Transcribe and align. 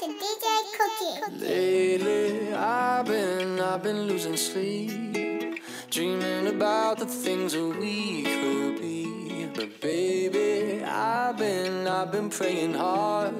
to 0.00 0.06
DJ 0.06 0.46
Cookie. 0.78 1.44
Lately, 1.44 2.54
I've 2.54 3.04
been, 3.04 3.60
I've 3.60 3.82
been 3.82 4.02
losing 4.04 4.34
sleep, 4.34 5.60
dreaming 5.90 6.46
about 6.46 6.98
the 6.98 7.04
things 7.04 7.52
that 7.52 7.66
we 7.78 8.22
could 8.22 8.80
be. 8.80 9.46
But 9.54 9.78
baby, 9.82 10.82
I've 10.84 11.36
been, 11.36 11.86
I've 11.86 12.10
been 12.10 12.30
praying 12.30 12.72
hard. 12.74 13.34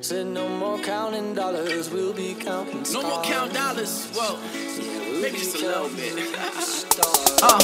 Said 0.00 0.26
no 0.28 0.48
more 0.48 0.78
counting 0.78 1.34
dollars, 1.34 1.90
we'll 1.90 2.14
be 2.14 2.32
counting 2.34 2.84
stars. 2.86 3.04
No 3.04 3.10
more 3.10 3.22
count 3.22 3.52
dollars. 3.52 4.08
Whoa, 4.14 4.38
Yeah, 4.54 4.98
we'll 5.10 5.20
maybe 5.20 5.32
be 5.32 5.38
just 5.38 5.56
a 5.56 5.66
little 5.66 5.88
counting 5.90 6.14
bit. 6.16 6.62
stars. 6.62 7.30
Uh, 7.44 7.58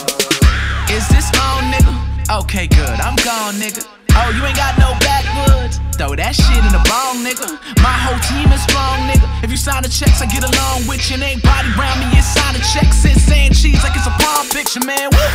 is 0.93 1.09
this 1.09 1.30
on, 1.41 1.73
nigga? 1.73 2.43
Okay, 2.43 2.66
good. 2.66 3.00
I'm 3.00 3.16
gone, 3.16 3.55
nigga. 3.55 3.87
Oh, 4.12 4.30
you 4.37 4.45
ain't 4.45 4.57
got 4.57 4.77
no 4.79 4.93
backwoods? 5.00 5.80
Throw 6.01 6.17
that 6.17 6.32
shit 6.32 6.64
in 6.64 6.73
the 6.73 6.80
bong, 6.89 7.21
nigga. 7.21 7.61
My 7.85 7.93
whole 7.93 8.17
team 8.25 8.49
is 8.57 8.64
strong, 8.64 9.04
nigga. 9.04 9.29
If 9.45 9.53
you 9.53 9.61
sign 9.61 9.85
the 9.85 9.93
checks, 9.93 10.25
I 10.25 10.26
get 10.32 10.40
along 10.40 10.89
with 10.89 11.04
you. 11.13 11.21
And 11.21 11.29
ain't 11.29 11.45
body 11.45 11.68
round 11.76 12.00
me, 12.00 12.09
it's 12.17 12.25
sign 12.25 12.57
the 12.57 12.64
checks. 12.73 13.04
It's 13.04 13.21
saying 13.29 13.53
cheese 13.53 13.85
like 13.85 13.93
it's 13.93 14.09
a 14.09 14.14
palm 14.17 14.49
picture, 14.49 14.81
man. 14.81 15.13
Woo! 15.13 15.29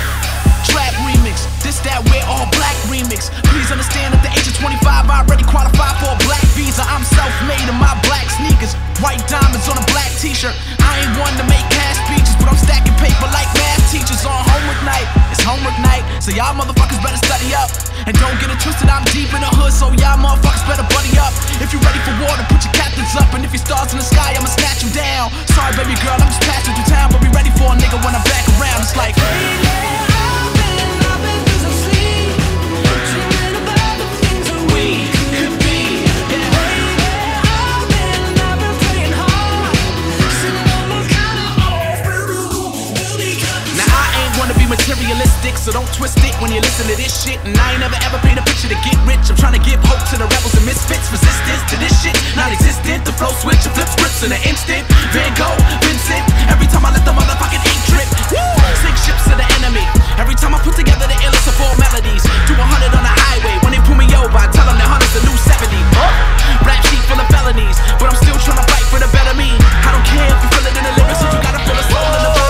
Trap 0.65 0.97
remix, 1.05 1.45
this 1.61 1.77
that 1.85 2.01
wear 2.09 2.25
all 2.25 2.49
black 2.49 2.73
remix. 2.89 3.29
Please 3.53 3.69
understand 3.69 4.17
at 4.17 4.25
the 4.25 4.33
age 4.33 4.49
of 4.49 4.57
25, 4.57 4.81
I 4.81 5.21
already 5.21 5.45
qualified 5.45 6.01
for 6.01 6.09
a 6.09 6.19
black 6.25 6.41
visa. 6.57 6.81
I'm 6.81 7.05
self-made 7.05 7.69
in 7.69 7.77
my 7.77 7.93
black 8.09 8.25
sneakers, 8.33 8.73
white 9.05 9.21
diamonds 9.29 9.69
on 9.69 9.77
a 9.77 9.85
black 9.93 10.09
t-shirt. 10.17 10.57
I 10.81 11.05
ain't 11.05 11.13
one 11.21 11.37
to 11.37 11.45
make 11.45 11.61
cash 11.69 12.01
speeches, 12.09 12.33
but 12.41 12.49
I'm 12.49 12.57
stacking 12.57 12.97
paper 12.97 13.29
like 13.29 13.45
math 13.53 13.85
teachers 13.93 14.25
on 14.25 14.33
homework 14.33 14.81
night. 14.81 15.34
Homework 15.45 15.77
night, 15.77 16.01
so 16.17 16.33
y'all 16.33 16.57
motherfuckers 16.57 16.97
better 17.05 17.21
study 17.21 17.53
up. 17.53 17.69
And 18.09 18.17
don't 18.17 18.33
get 18.41 18.49
it 18.49 18.57
twisted, 18.57 18.89
I'm 18.89 19.05
deep 19.13 19.29
in 19.29 19.45
the 19.45 19.51
hood, 19.53 19.69
so 19.69 19.93
y'all 19.93 20.17
motherfuckers 20.17 20.65
better 20.65 20.81
buddy 20.89 21.13
up. 21.21 21.37
If 21.61 21.69
you 21.69 21.77
ready 21.85 22.01
for 22.01 22.17
war, 22.17 22.33
then 22.33 22.49
put 22.49 22.65
your 22.65 22.73
captains 22.73 23.13
up. 23.13 23.29
And 23.37 23.45
if 23.45 23.53
your 23.53 23.61
stars 23.61 23.93
in 23.93 24.01
the 24.01 24.07
sky, 24.09 24.33
I'ma 24.33 24.49
snatch 24.49 24.81
them 24.81 24.89
down. 24.97 25.29
Sorry, 25.53 25.69
baby 25.77 25.93
girl, 26.01 26.17
I'm 26.17 26.33
just 26.33 26.41
passing 26.49 26.73
through 26.73 26.89
town, 26.89 27.13
but 27.13 27.21
be 27.21 27.29
ready 27.29 27.53
for 27.61 27.69
a 27.69 27.77
nigga 27.77 28.01
when 28.01 28.17
I'm 28.17 28.25
back 28.25 28.45
around. 28.57 28.81
It's 28.81 28.97
like. 28.97 29.13
We 29.13 30.04
materialistic, 44.67 45.57
so 45.57 45.71
don't 45.71 45.87
twist 45.93 46.17
it 46.25 46.33
when 46.41 46.49
you 46.49 46.61
listen 46.61 46.87
to 46.89 46.95
this 46.97 47.13
shit. 47.13 47.37
And 47.45 47.53
I 47.57 47.75
ain't 47.75 47.81
never 47.81 47.97
ever 48.05 48.17
paint 48.25 48.39
a 48.39 48.45
picture 48.45 48.69
to 48.69 48.79
get 48.81 48.97
rich. 49.05 49.27
I'm 49.29 49.37
trying 49.37 49.57
to 49.57 49.63
give 49.63 49.77
hope 49.85 50.01
to 50.13 50.15
the 50.17 50.25
rebels 50.25 50.55
and 50.57 50.65
misfits. 50.65 51.11
Resistance 51.13 51.61
to 51.69 51.75
this 51.77 51.93
shit, 52.01 52.15
not 52.33 52.49
existent. 52.49 53.05
The 53.05 53.13
flow 53.13 53.33
switch, 53.41 53.61
and 53.65 53.73
flip 53.73 53.89
scripts 53.89 54.25
in 54.25 54.31
an 54.33 54.41
instant. 54.45 54.85
Van 55.13 55.31
Gogh, 55.37 55.57
Vincent. 55.85 56.25
Every 56.49 56.65
time 56.69 56.85
I 56.85 56.93
let 56.93 57.05
the 57.05 57.13
motherfucking 57.13 57.61
ink 57.61 57.81
drip, 57.89 58.09
Woo! 58.33 58.41
sink 58.81 58.97
ships 59.05 59.23
to 59.29 59.35
the 59.37 59.47
enemy. 59.61 59.85
Every 60.17 60.35
time 60.35 60.55
I 60.55 60.59
put 60.61 60.75
together 60.79 61.05
the 61.05 61.17
illest 61.25 61.45
of 61.49 61.57
all 61.61 61.75
melodies. 61.77 62.23
Do 62.49 62.57
100 62.57 62.95
on 62.95 63.03
the 63.05 63.15
highway. 63.27 63.55
When 63.61 63.71
they 63.73 63.81
pull 63.85 63.99
me 63.99 64.09
over, 64.17 64.33
I 64.33 64.49
tell 64.49 64.65
them 64.65 64.77
that 64.81 64.89
100's 64.89 65.13
the 65.13 65.21
new 65.25 65.37
70. 65.37 65.73
Huh? 65.93 66.65
Rap 66.65 66.81
sheet 66.89 67.03
full 67.05 67.19
of 67.19 67.27
felonies, 67.29 67.77
but 68.01 68.09
I'm 68.09 68.17
still 68.17 68.37
trying 68.41 68.61
to 68.61 68.67
fight 68.71 68.85
for 68.89 68.97
the 68.97 69.09
better 69.13 69.35
me. 69.37 69.53
I 69.85 69.93
don't 69.93 70.07
care 70.07 70.25
if 70.25 70.39
you 70.41 70.49
feel 70.53 70.65
it 70.65 70.73
in 70.73 70.83
the 70.85 70.93
lyrics, 70.97 71.21
if 71.21 71.29
you 71.29 71.41
gotta 71.43 71.61
feel 71.61 71.77
the 71.77 71.85
soul 71.91 72.09
in 72.15 72.23
the 72.25 72.44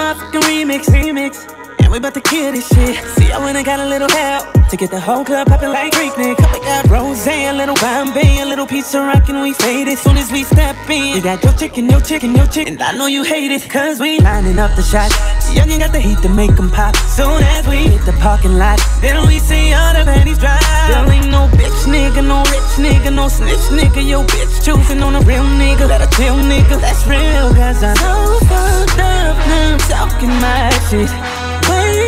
motherfucking 0.00 0.42
remix, 0.48 0.82
remix. 0.88 1.59
We 1.90 1.98
about 1.98 2.14
to 2.14 2.20
kill 2.20 2.52
this 2.52 2.68
shit. 2.68 2.96
See, 3.18 3.32
I 3.32 3.38
went 3.42 3.56
and 3.56 3.66
got 3.66 3.80
a 3.80 3.86
little 3.86 4.08
help 4.08 4.46
to 4.70 4.76
get 4.76 4.92
the 4.92 5.00
whole 5.00 5.24
club 5.24 5.48
popping 5.48 5.70
like 5.70 5.92
Greek 5.92 6.16
Nick. 6.16 6.38
We 6.38 6.60
got 6.60 6.86
rose, 6.88 7.26
a 7.26 7.52
little 7.52 7.74
Bombay, 7.74 8.42
a 8.42 8.46
little 8.46 8.66
pizza 8.66 9.00
rock, 9.00 9.28
and 9.28 9.42
we 9.42 9.52
fade 9.54 9.88
it 9.88 9.98
soon 9.98 10.16
as 10.16 10.30
we 10.30 10.44
step 10.44 10.76
in. 10.88 11.16
You 11.16 11.20
got 11.20 11.42
your 11.42 11.52
chicken, 11.54 11.90
your 11.90 12.00
chicken, 12.00 12.36
your 12.36 12.46
chicken, 12.46 12.74
and 12.74 12.82
I 12.82 12.92
know 12.92 13.06
you 13.06 13.24
hate 13.24 13.50
it, 13.50 13.68
cause 13.68 13.98
we 13.98 14.20
lining 14.20 14.60
up 14.60 14.70
the 14.76 14.82
shots. 14.82 15.18
Young, 15.52 15.68
you 15.68 15.80
got 15.80 15.90
the 15.90 15.98
heat 15.98 16.18
to 16.22 16.28
make 16.28 16.54
them 16.54 16.70
pop. 16.70 16.94
Soon 17.10 17.42
as 17.58 17.66
we 17.66 17.78
hit 17.90 18.06
the 18.06 18.12
parking 18.22 18.56
lot, 18.56 18.78
then 19.00 19.26
we 19.26 19.40
see 19.40 19.72
all 19.74 19.92
the 19.92 20.04
panties 20.04 20.38
drop. 20.38 20.62
There 20.86 21.10
ain't 21.10 21.28
no 21.28 21.48
bitch 21.58 21.90
nigga, 21.90 22.22
no 22.22 22.38
rich 22.54 22.70
nigga, 22.78 23.12
no 23.12 23.26
snitch 23.26 23.66
nigga. 23.74 24.06
Your 24.06 24.22
bitch 24.24 24.64
choosing 24.64 25.02
on 25.02 25.16
a 25.16 25.20
real 25.22 25.42
nigga, 25.58 25.88
let 25.88 26.00
a 26.00 26.08
chill 26.16 26.36
nigga. 26.36 26.80
That's 26.80 27.04
real, 27.08 27.50
cause 27.52 27.82
I'm 27.82 27.96
so 27.96 28.46
fucked 28.46 29.00
up 29.00 29.36
now, 29.50 29.76
talking 29.90 30.30
my 30.38 30.70
shit. 30.88 31.39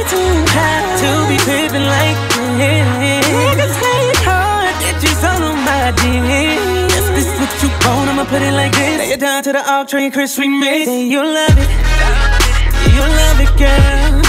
Too 0.02 0.34
high 0.50 0.82
to 1.00 1.10
be 1.28 1.36
pimping 1.46 1.86
like 1.86 2.18
this. 2.58 3.24
Niggas 3.32 3.76
hate 3.80 4.20
hard, 4.26 4.74
bitches 4.82 5.22
all 5.24 5.42
on 5.48 5.58
my 5.64 5.92
dick. 5.94 6.58
If 6.98 7.06
this 7.14 7.30
what 7.40 7.52
you 7.62 7.70
want, 7.86 8.10
I'ma 8.10 8.24
put 8.24 8.42
it 8.42 8.52
like 8.52 8.72
this. 8.72 8.98
Lay 8.98 9.12
it 9.12 9.20
down 9.20 9.42
to 9.44 9.52
the 9.52 9.62
all 9.72 9.86
train 9.86 10.10
Chris 10.10 10.36
remix. 10.38 10.84
Say 10.84 11.06
you 11.06 11.22
love 11.22 11.56
it, 11.56 11.70
you 12.92 13.00
love 13.00 13.40
it, 13.40 13.52
girl. 13.56 14.20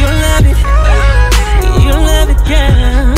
You 0.00 0.08
love 0.26 0.46
it, 0.46 0.58
you 1.82 1.92
love 1.92 2.28
it, 2.30 2.40
girl. 2.46 3.13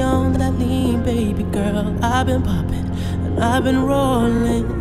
Been 0.00 0.08
20 0.08 0.16
on 0.16 0.32
that 0.34 0.58
lean, 0.58 1.02
baby 1.02 1.42
girl. 1.44 1.96
I've 2.02 2.26
been 2.26 2.42
popping 2.42 2.90
and 3.24 3.42
I've 3.42 3.64
been 3.64 3.84
rolling. 3.84 4.78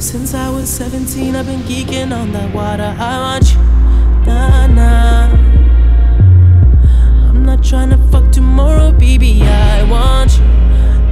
Since 0.00 0.34
I 0.34 0.50
was 0.50 0.68
17, 0.68 1.34
I've 1.34 1.46
been 1.46 1.60
geeking 1.60 2.12
on 2.12 2.32
that 2.32 2.54
water. 2.54 2.94
I 2.98 3.20
want 3.20 3.52
you, 3.52 3.58
nah, 4.26 4.66
nah. 4.66 5.30
I'm 7.28 7.44
not 7.44 7.62
trying 7.64 7.90
to 7.90 7.98
fuck 8.10 8.30
tomorrow, 8.30 8.92
baby. 8.92 9.42
I 9.42 9.82
want 9.90 10.38
you, 10.38 10.44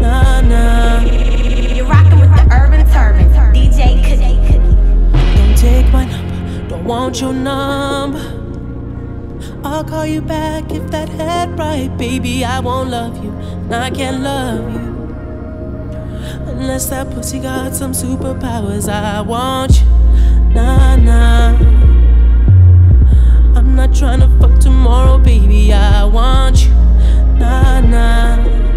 nah, 0.00 0.40
nah. 0.40 1.00
You're 1.02 1.86
rocking 1.86 2.20
with 2.20 2.34
the 2.36 2.48
Urban 2.52 2.86
Turban, 2.92 3.28
DJ 3.54 4.02
Cookie. 4.04 4.38
Don't 5.36 5.56
take 5.56 5.92
my 5.92 6.04
number, 6.04 6.68
don't 6.68 6.84
want 6.84 7.20
your 7.20 7.32
number. 7.32 8.41
I'll 9.64 9.84
call 9.84 10.04
you 10.04 10.20
back 10.20 10.72
if 10.72 10.90
that 10.90 11.08
head 11.08 11.56
right, 11.58 11.88
baby. 11.96 12.44
I 12.44 12.58
won't 12.60 12.90
love 12.90 13.22
you, 13.22 13.30
and 13.30 13.74
I 13.74 13.90
can't 13.90 14.22
love 14.22 14.72
you. 14.72 14.80
Unless 16.50 16.86
that 16.90 17.10
pussy 17.10 17.38
got 17.38 17.74
some 17.74 17.92
superpowers, 17.92 18.88
I 18.88 19.20
want 19.20 19.80
you, 19.80 19.86
nah, 20.54 20.96
nah. 20.96 21.56
I'm 23.56 23.76
not 23.76 23.94
trying 23.94 24.20
to 24.20 24.28
fuck 24.40 24.58
tomorrow, 24.58 25.18
baby. 25.18 25.72
I 25.72 26.04
want 26.04 26.64
you, 26.64 26.74
nah, 27.38 27.80
nah. 27.80 28.71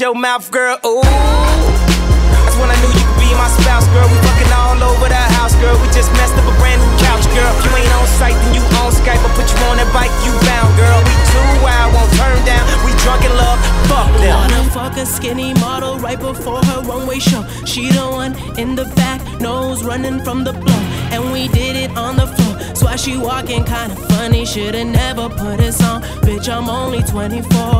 Your 0.00 0.14
mouth, 0.14 0.50
girl. 0.50 0.80
Ooh. 0.86 1.04
That's 1.04 2.56
when 2.56 2.72
I 2.72 2.76
knew 2.80 2.88
you 2.88 3.04
could 3.04 3.20
be 3.20 3.28
my 3.36 3.52
spouse, 3.60 3.84
girl. 3.92 4.08
We 4.08 4.16
fucking 4.24 4.52
all 4.56 4.80
over 4.80 5.08
the 5.12 5.24
house, 5.36 5.54
girl. 5.60 5.76
We 5.76 5.92
just 5.92 6.08
messed 6.16 6.32
up 6.40 6.48
a 6.48 6.54
brand 6.56 6.80
new 6.80 6.88
couch, 7.04 7.28
girl. 7.36 7.52
If 7.52 7.68
You 7.68 7.72
ain't 7.76 7.92
on 7.92 8.06
site, 8.16 8.32
then 8.32 8.54
you 8.56 8.64
on 8.80 8.92
Skype. 8.96 9.20
I 9.20 9.28
put 9.36 9.44
you 9.44 9.60
on 9.68 9.76
that 9.76 9.92
bike, 9.92 10.08
you 10.24 10.32
bound, 10.48 10.72
girl. 10.80 10.98
We 11.04 11.12
too 11.28 11.48
wild, 11.60 11.92
won't 11.92 12.08
turn 12.16 12.40
down. 12.48 12.64
We 12.88 12.96
drunk 13.04 13.28
in 13.28 13.34
love, 13.36 13.60
fuck 13.92 14.08
them. 14.24 14.32
Wanna 14.40 14.64
fuck 14.72 14.96
a 14.96 15.04
skinny 15.04 15.52
model 15.60 15.98
right 15.98 16.18
before 16.18 16.64
her 16.64 16.80
runway 16.80 17.18
show. 17.18 17.44
She 17.66 17.92
the 17.92 18.08
one 18.08 18.32
in 18.56 18.74
the 18.74 18.86
back, 18.96 19.20
nose 19.38 19.84
running 19.84 20.24
from 20.24 20.44
the 20.44 20.54
blow. 20.54 20.82
And 21.12 21.30
we 21.30 21.48
did 21.48 21.76
it 21.76 21.92
on 21.98 22.16
the 22.16 22.26
floor. 22.26 22.56
That's 22.80 22.82
why 22.82 22.96
she 22.96 23.18
walking 23.18 23.64
kinda 23.64 23.96
funny. 24.08 24.46
Shoulda 24.46 24.82
never 24.84 25.28
put 25.28 25.58
this 25.58 25.82
on. 25.82 26.00
Bitch, 26.24 26.48
I'm 26.48 26.70
only 26.70 27.02
24 27.02 27.79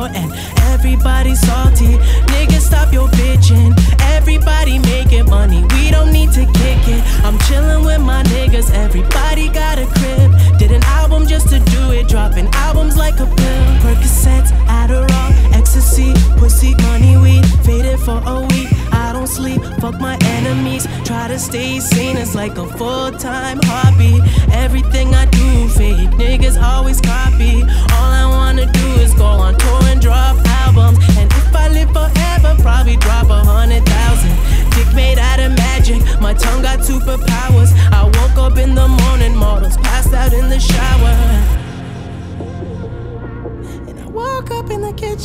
everybody 0.91 1.35
salty. 1.35 1.97
Niggas, 2.33 2.61
stop 2.61 2.91
your 2.91 3.07
bitching. 3.09 3.71
Everybody 4.01 4.77
making 4.79 5.25
money. 5.29 5.63
We 5.73 5.89
don't 5.89 6.11
need 6.11 6.31
to 6.33 6.45
kick 6.45 6.83
it. 6.87 7.01
I'm 7.23 7.39
chilling 7.47 7.85
with 7.85 8.01
my 8.01 8.23
niggas. 8.23 8.73
Everybody 8.73 9.47
got 9.49 9.79
a 9.79 9.85
crib. 9.85 10.59
Did 10.59 10.71
an 10.71 10.83
album 10.83 11.27
just 11.27 11.47
to 11.49 11.59
do 11.59 11.91
it. 11.91 12.09
Dropping 12.09 12.47
albums 12.53 12.97
like 12.97 13.19
a 13.21 13.25
pill. 13.25 13.65
Percocets, 13.83 14.51
Adderall, 14.67 15.31
ecstasy, 15.53 16.13
pussy, 16.37 16.75
money, 16.83 17.15
weed. 17.15 17.45
Faded 17.63 17.99
for 17.99 18.21
a 18.25 18.41
week. 18.41 18.67
I 18.91 19.13
don't 19.13 19.27
sleep. 19.27 19.61
Fuck 19.79 19.97
my 19.99 20.17
enemies. 20.37 20.87
Try 21.05 21.29
to 21.29 21.39
stay 21.39 21.79
sane. 21.79 22.17
It's 22.17 22.35
like 22.35 22.57
a 22.57 22.67
full 22.67 23.11
time 23.13 23.59
hobby. 23.63 24.19
Everything 24.51 25.15
I 25.15 25.25
do, 25.25 25.69
fake 25.69 26.11
niggas 26.19 26.61
always 26.61 26.99
copy. 26.99 27.61
All 27.63 28.11
I 28.11 28.20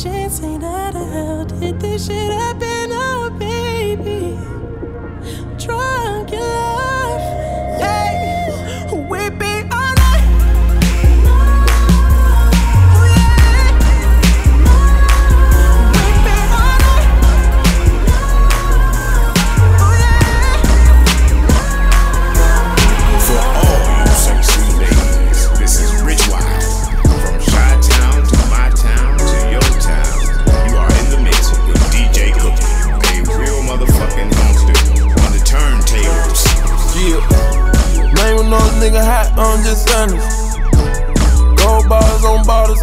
up 0.05 0.56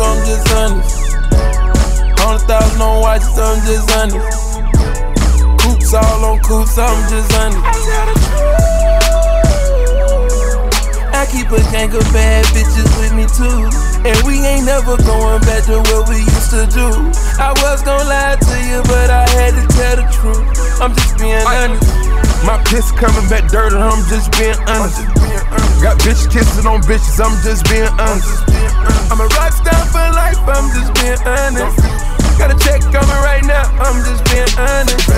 on 0.01 0.19
I'm 0.19 0.27
just 0.27 0.49
honest. 0.55 1.15
Hundred 2.19 2.47
thousand 2.47 2.81
on 2.81 3.01
watches, 3.01 3.39
I'm 3.39 3.59
just 3.67 3.91
honest. 3.95 4.55
Coops 5.61 5.95
all 5.95 6.25
on 6.25 6.41
coops, 6.41 6.79
I'm 6.79 6.99
just 7.11 7.31
honest. 7.37 7.63
I 11.15 11.27
keep 11.31 11.47
a 11.53 11.61
gang 11.71 11.95
of 11.95 12.05
bad 12.13 12.45
bitches 12.51 12.91
with 12.99 13.15
me 13.15 13.25
too. 13.39 13.71
And 14.03 14.17
we 14.27 14.41
ain't 14.45 14.67
never 14.67 14.97
going 15.05 15.41
back 15.47 15.65
to 15.71 15.79
what 15.79 16.09
we 16.09 16.19
used 16.21 16.51
to 16.51 16.67
do. 16.69 16.89
I 17.39 17.55
was 17.63 17.83
gonna 17.83 18.05
lie 18.05 18.37
to 18.37 18.57
you, 18.67 18.83
but 18.91 19.11
I 19.11 19.29
had 19.37 19.55
to 19.55 19.65
tell 19.79 19.97
the 19.97 20.07
truth. 20.11 20.43
I'm 20.81 20.93
just 20.95 21.19
being 21.19 21.39
honest. 21.47 21.87
My 22.45 22.61
piss 22.67 22.91
coming 22.93 23.29
back 23.29 23.51
dirty, 23.51 23.77
I'm 23.77 24.05
just 24.09 24.33
being 24.37 24.59
honest. 24.67 25.07
Got 25.81 25.99
bitches 26.01 26.31
kissing 26.31 26.67
on 26.67 26.83
bitches, 26.83 27.21
I'm 27.21 27.37
just 27.43 27.65
being 27.71 27.89
honest. 28.01 28.54
I'm 29.11 29.21
a 29.21 29.29
rockstar 29.37 29.83
for 29.93 30.07
life, 30.15 30.39
I'm 30.47 30.71
just 30.73 30.95
being 30.95 31.21
honest. 31.27 31.79
Gotta 32.39 32.59
check 32.59 32.81
coming 32.91 33.21
right 33.23 33.45
now, 33.45 33.65
I'm 33.79 34.03
just 34.05 34.25
being 34.27 34.51
honest. 34.59 35.09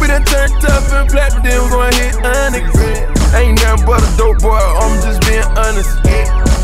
We 0.00 0.06
done 0.06 0.24
turned 0.24 0.52
tough 0.60 0.92
and 0.92 1.10
black, 1.10 1.32
but 1.32 1.42
then 1.42 1.62
we 1.64 1.70
gon' 1.70 1.92
hit 1.94 2.14
onyx. 2.24 2.68
Ain't 3.34 3.60
nothing 3.62 3.86
but 3.86 4.02
a 4.02 4.16
dope 4.16 4.38
boy, 4.40 4.56
I'm 4.56 5.00
just 5.02 5.20
being 5.26 5.42
honest. 5.58 5.90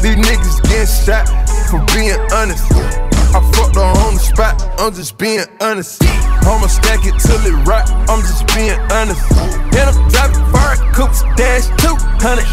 These 0.02 0.16
niggas 0.16 0.62
getting 0.68 0.86
shot 0.86 1.26
for 1.70 1.84
being 1.94 2.20
honest. 2.32 3.05
I'm 4.86 4.94
just 4.94 5.18
being 5.18 5.42
honest. 5.60 5.98
I'ma 6.46 6.70
stack 6.70 7.02
it 7.02 7.18
till 7.18 7.42
it 7.42 7.58
rock, 7.66 7.90
I'm 8.06 8.22
just 8.22 8.46
being 8.54 8.78
honest. 8.94 9.18
And 9.74 9.90
I'm 9.90 9.98
driving 10.14 10.46
fire 10.54 10.78
coops, 10.94 11.26
dash 11.34 11.66
200. 11.82 12.46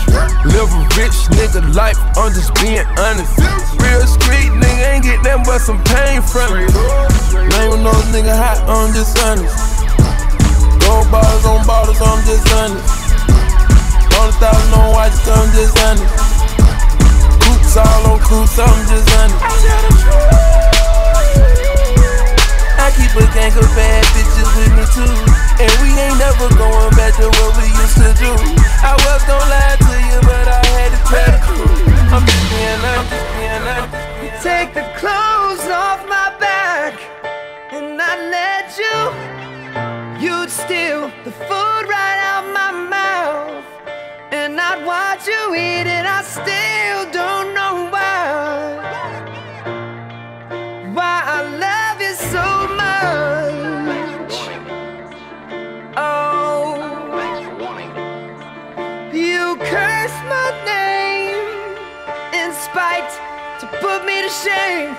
Live 0.50 0.74
a 0.74 0.82
rich 0.98 1.14
nigga 1.38 1.62
life, 1.78 1.94
I'm 2.18 2.34
just 2.34 2.58
being 2.58 2.82
honest. 2.98 3.30
Real 3.78 4.02
street 4.10 4.50
nigga 4.58 4.98
ain't 4.98 5.06
get 5.06 5.22
nothing 5.22 5.46
but 5.46 5.62
some 5.62 5.78
pain 5.86 6.26
from 6.26 6.58
it. 6.58 6.74
Name 7.54 7.86
no 7.86 7.94
nigga 8.10 8.34
hot, 8.34 8.66
I'm 8.66 8.90
just 8.98 9.14
honest. 9.22 9.62
Gold 10.82 11.06
bottles 11.14 11.46
on 11.46 11.62
bottles, 11.70 12.02
I'm 12.02 12.18
just 12.26 12.50
honest. 12.50 12.82
Hundred 14.10 14.42
thousand 14.42 14.74
on 14.74 14.90
watches, 14.90 15.22
I'm 15.30 15.54
just 15.54 15.78
honest. 15.86 16.18
Coops 17.46 17.78
all 17.78 18.10
on 18.10 18.20
coops, 18.26 18.58
I'm 18.58 18.90
just 18.90 19.06
honest. 19.22 20.33
Keep 23.04 23.20
a 23.20 23.28
gang 23.36 23.52
of 23.60 23.68
bad 23.76 24.04
bitches 24.16 24.48
with 24.56 24.72
me 24.80 24.86
too. 24.96 25.16
And 25.60 25.72
we 25.84 25.92
ain't 25.92 26.18
never 26.24 26.48
going 26.56 26.96
back 26.96 27.12
to 27.20 27.28
what 27.28 27.52
we 27.60 27.68
used 27.68 28.00
to 28.00 28.16
do. 28.16 28.32
I 28.80 28.96
was 28.96 29.22
gonna 29.28 29.44
lie 29.52 29.76
to 29.76 29.96
you, 30.08 30.20
but 30.24 30.48
I 30.48 30.64
had 30.72 30.90
to 30.96 31.00
tell 31.12 31.28
the 31.28 31.40
truth. 31.44 31.84
I'm 32.16 32.24
just 32.24 32.48
being 32.48 32.80
honest, 32.96 33.12
being. 33.36 34.40
Take 34.40 34.74
the 34.74 34.88
clothes 34.96 35.68
off 35.68 36.08
my 36.08 36.32
back 36.40 36.96
and 37.74 38.02
I 38.02 38.14
let 38.32 38.72
you. 38.80 38.98
You'd 40.24 40.50
steal 40.50 41.12
the 41.26 41.32
food 41.32 41.84
right 41.96 42.20
out 42.32 42.46
my 42.56 42.72
mouth. 42.88 43.66
And 44.32 44.58
I'd 44.58 44.86
watch 44.86 45.28
you 45.28 45.56
eat 45.56 45.88
it. 45.92 46.06
I 46.08 46.24
still 46.24 47.12
don't 47.12 47.54
know 47.54 47.83
put 63.84 64.06
me 64.06 64.22
to 64.22 64.30
shame. 64.30 64.96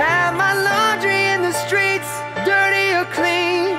Have 0.00 0.32
my 0.44 0.54
laundry 0.68 1.20
in 1.34 1.42
the 1.42 1.52
streets, 1.52 2.10
dirty 2.48 2.88
or 2.98 3.04
clean. 3.18 3.76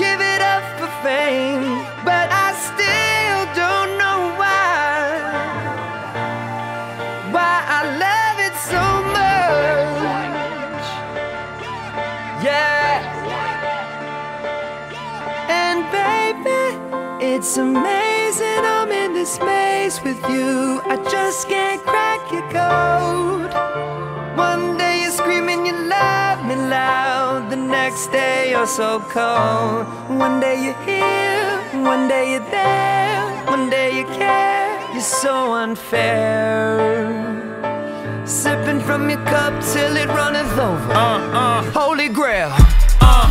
Give 0.00 0.20
it 0.32 0.40
up 0.54 0.64
for 0.78 0.90
fame, 1.04 1.84
but 2.08 2.26
I 2.46 2.48
still 2.68 3.40
don't 3.62 3.90
know 4.00 4.20
why. 4.40 4.88
Why 7.34 7.54
I 7.78 7.80
love 8.06 8.36
it 8.48 8.56
so 8.72 8.84
much. 9.18 10.86
Yeah. 12.46 12.94
And 15.60 15.78
baby, 16.00 16.64
it's 17.32 17.58
amazing 17.58 18.62
I'm 18.76 18.90
in 18.90 19.12
this 19.12 19.38
maze 19.40 20.00
with 20.02 20.22
you. 20.30 20.80
I 20.86 20.96
just 21.10 21.48
can't 21.48 21.82
crack 21.82 22.32
your 22.32 22.46
code. 22.50 23.63
Next 27.94 28.10
day 28.10 28.50
you're 28.50 28.66
so 28.66 28.98
cold. 28.98 29.86
One 30.18 30.40
day 30.40 30.64
you're 30.64 30.82
here, 30.82 31.60
one 31.80 32.08
day 32.08 32.32
you're 32.32 32.50
there, 32.50 33.22
one 33.46 33.70
day 33.70 33.96
you 33.96 34.04
care. 34.06 34.80
You're 34.92 35.00
so 35.00 35.52
unfair. 35.54 36.82
Sipping 38.26 38.80
from 38.80 39.08
your 39.08 39.24
cup 39.26 39.52
till 39.62 39.96
it 39.96 40.08
runneth 40.08 40.58
over. 40.58 40.92
Uh, 40.92 41.38
uh, 41.40 41.62
Holy 41.70 42.08
grail. 42.08 42.50
uh. 43.00 43.30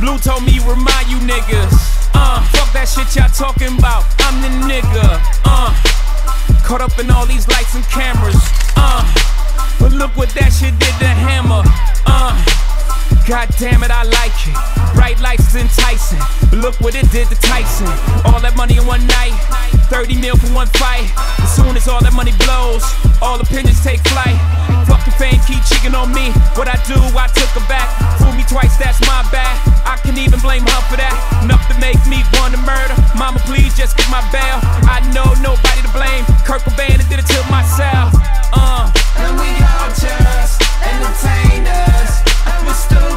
Blue 0.00 0.16
told 0.18 0.44
me 0.44 0.58
remind 0.60 1.08
you 1.08 1.18
niggas. 1.28 2.08
Uh, 2.14 2.40
fuck 2.56 2.72
that 2.72 2.88
shit 2.88 3.14
y'all 3.14 3.28
talking 3.28 3.76
about. 3.76 4.04
I'm 4.20 4.40
the 4.40 4.48
nigga. 4.72 5.20
Uh, 5.44 5.68
caught 6.64 6.80
up 6.80 6.98
in 6.98 7.10
all 7.10 7.26
these 7.26 7.46
lights 7.48 7.74
and 7.74 7.84
cameras. 7.88 8.40
Uh, 8.74 9.04
but 9.78 9.92
look 9.92 10.16
what 10.16 10.30
that 10.30 10.50
shit 10.50 10.78
did 10.78 10.96
to 10.98 11.08
Hammer. 11.08 11.62
Uh, 12.06 12.32
God 13.26 13.48
damn 13.58 13.82
it, 13.82 13.90
I 13.90 14.04
like 14.04 14.38
it. 14.46 14.56
Bright 14.94 15.20
lights 15.20 15.54
is 15.54 15.56
enticing. 15.56 16.22
Look 16.54 16.80
what 16.80 16.94
it 16.94 17.10
did 17.10 17.28
to 17.28 17.36
Tyson. 17.36 17.90
All 18.26 18.40
that 18.40 18.54
money 18.56 18.78
in 18.78 18.86
one 18.86 19.06
night. 19.06 19.34
30 19.90 20.18
mil 20.18 20.36
for 20.36 20.50
one 20.54 20.66
fight. 20.78 21.10
As 21.42 21.54
soon 21.54 21.76
as 21.76 21.86
all 21.86 22.02
that 22.02 22.14
money 22.14 22.34
blows, 22.42 22.82
all 23.22 23.38
opinions 23.38 23.82
take 23.82 24.02
flight. 24.10 24.38
Fuck 24.86 25.02
the 25.04 25.14
fame, 25.14 25.38
keep 25.46 25.62
cheating 25.66 25.94
on 25.94 26.14
me. 26.14 26.30
What 26.54 26.66
I 26.66 26.78
do, 26.86 26.98
I 27.14 27.26
took 27.34 27.50
her 27.58 27.66
back. 27.66 27.90
Fool 28.18 28.34
me 28.34 28.46
twice, 28.46 28.78
that's 28.78 29.00
my 29.02 29.26
bad. 29.34 29.54
I 29.86 29.98
can 30.02 30.18
even 30.18 30.38
blame 30.38 30.62
her 30.62 30.80
for 30.86 30.98
that. 30.98 31.14
Enough 31.42 31.66
to 31.70 31.76
make 31.82 31.98
me 32.06 32.22
want 32.38 32.54
to 32.54 32.60
murder. 32.62 32.94
Mama, 33.18 33.38
please 33.46 33.74
just 33.74 33.98
get 33.98 34.06
my 34.10 34.22
bail. 34.30 34.58
I 34.86 35.02
know 35.14 35.26
nobody 35.42 35.82
to 35.82 35.92
blame. 35.94 36.22
Kurt 36.46 36.62
Cobain, 36.62 36.98
did 37.08 37.18
it 37.18 37.26
to 37.26 37.38
myself. 37.50 38.14
Uh. 38.54 38.90
And 39.18 39.34
we 39.38 39.50
all 39.62 39.90
just 39.94 40.62
entertainers. 40.82 41.85
And 42.76 43.15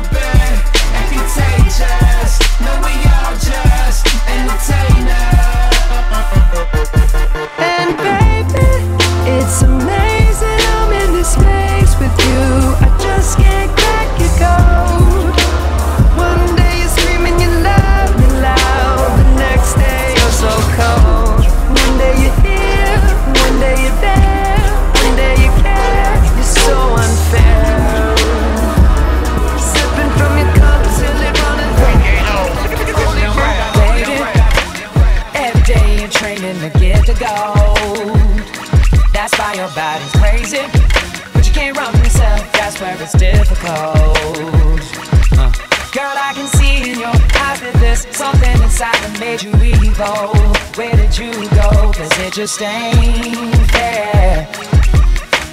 evil. 50.00 50.32
Where 50.76 50.96
did 50.96 51.18
you 51.18 51.32
go? 51.50 51.92
Cause 51.92 52.12
it 52.20 52.34
just 52.34 52.62
ain't 52.62 53.72
fair. 53.72 54.48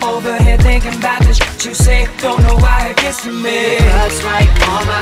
Over 0.02 0.38
here 0.42 0.58
thinking 0.58 0.94
about 0.94 1.24
shit 1.34 1.64
you 1.64 1.74
say, 1.74 2.06
don't 2.18 2.40
know 2.42 2.56
why 2.56 2.88
it 2.90 2.96
gets 2.96 3.22
to 3.24 3.32
me. 3.32 3.76
Cuts 3.78 4.22
right 4.22 4.48
on 4.70 4.86
my 4.86 5.00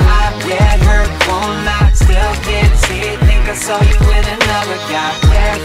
it 0.49 0.79
hurt, 0.81 1.09
won't 1.27 1.65
lie. 1.65 1.91
Still 1.93 2.33
can't 2.47 2.75
see 2.85 3.01
think 3.27 3.45
I 3.47 3.55
saw 3.55 3.79
you 3.81 3.99
with 4.09 4.27
another 4.37 4.79
guy. 4.89 5.11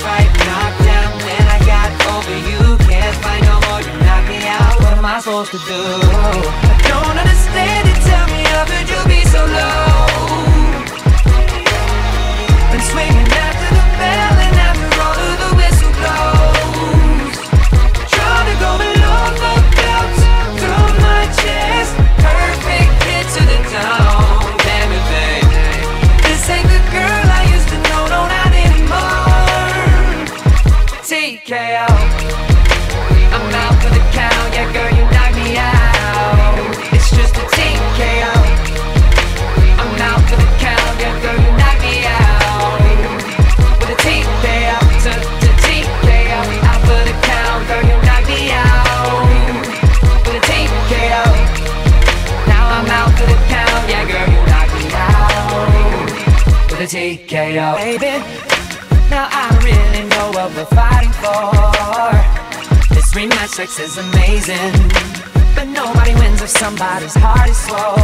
Fight, 0.05 0.31
knocked 0.45 0.81
down, 0.85 1.11
then 1.25 1.45
I 1.49 1.59
got 1.65 1.91
over 2.13 2.37
you. 2.49 2.77
Can't 2.87 3.17
fight 3.25 3.43
no 3.49 3.57
more, 3.69 3.81
you 3.81 3.95
knock 4.05 4.29
me 4.29 4.39
out. 4.47 4.77
What 4.81 4.93
am 4.99 5.05
I 5.05 5.21
supposed 5.21 5.53
to 5.53 5.59
do? 5.59 5.81
I 5.81 6.77
don't 6.93 7.17
understand 7.17 7.89
it, 7.89 7.99
tell 8.05 8.27
me 8.29 8.43
how 8.53 8.65
could 8.69 8.89
you 8.93 9.01
be 9.09 9.25
so 9.25 9.41
low? 9.41 10.21
Been 12.71 12.81
swinging 12.83 13.31
after 13.41 13.70
the 14.01 14.40
sex 63.51 63.81
is 63.81 63.99
amazing. 63.99 64.73
But 65.57 65.67
nobody 65.67 66.15
wins 66.15 66.41
if 66.41 66.51
somebody's 66.51 67.15
heart 67.15 67.51
is 67.51 67.57
slow. 67.57 67.97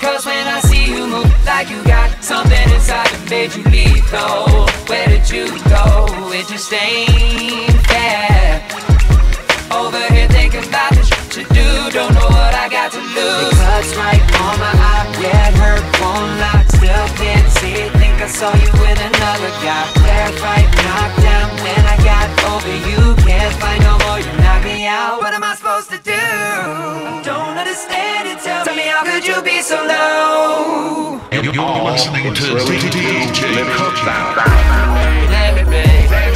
Cause 0.00 0.26
when 0.26 0.46
I 0.46 0.60
see 0.60 0.92
you 0.92 1.06
move 1.06 1.32
like 1.46 1.70
you 1.70 1.82
got 1.84 2.22
something 2.22 2.68
inside 2.76 3.08
that 3.08 3.24
made 3.30 3.54
you 3.56 3.64
leave, 3.72 4.04
though, 4.12 4.68
where 4.88 5.08
did 5.08 5.24
you 5.30 5.48
go? 5.72 6.06
It 6.36 6.46
just 6.48 6.70
ain't 6.72 7.80
fair. 7.88 8.60
Over 9.72 10.04
here 10.12 10.28
thinking 10.28 10.64
about 10.68 10.92
the 10.92 11.02
shit 11.02 11.36
you 11.36 11.44
do, 11.48 11.68
don't 11.96 12.12
know 12.12 12.28
what 12.28 12.52
I 12.54 12.68
got 12.68 12.92
to 12.92 13.00
lose. 13.00 13.56
It 13.56 13.56
cuts 13.56 13.96
right 13.96 14.20
on 14.20 14.56
my 14.60 14.72
eye, 14.76 15.08
yeah, 15.22 15.50
hurt, 15.56 15.84
won't 16.00 16.32
lie, 16.44 16.65
still 16.76 17.08
can't 17.16 17.48
see. 17.58 17.88
Think 18.00 18.16
I 18.20 18.28
saw 18.28 18.52
you 18.52 18.70
with 18.82 19.00
another 19.00 19.52
guy. 19.64 19.84
Fair 20.04 20.28
fight, 20.42 20.68
knocked 20.84 21.20
down 21.24 21.48
when 21.64 21.82
I 21.94 21.96
got 22.04 22.28
over 22.52 22.76
you. 22.88 23.00
Can't 23.24 23.54
fight 23.60 23.80
no 23.88 23.94
more, 24.04 24.18
you 24.20 24.32
knock 24.44 24.62
me 24.64 24.86
out. 24.86 25.18
What 25.22 25.32
am 25.34 25.44
I 25.44 25.54
supposed 25.56 25.90
to 25.94 25.98
do? 25.98 26.24
Don't 27.24 27.56
understand 27.56 28.28
it. 28.28 28.38
Tell, 28.44 28.76
me 28.76 28.86
how 28.92 29.04
could 29.04 29.26
you 29.26 29.40
be 29.42 29.62
so 29.62 29.76
low? 29.76 31.20
You, 31.32 31.52
you're 31.52 31.82
listening 31.84 32.34
to 32.34 32.46
DJ 32.68 33.40
Cookdown. 33.76 34.36
Let 35.32 35.50
me 35.56 35.62
be, 35.72 36.35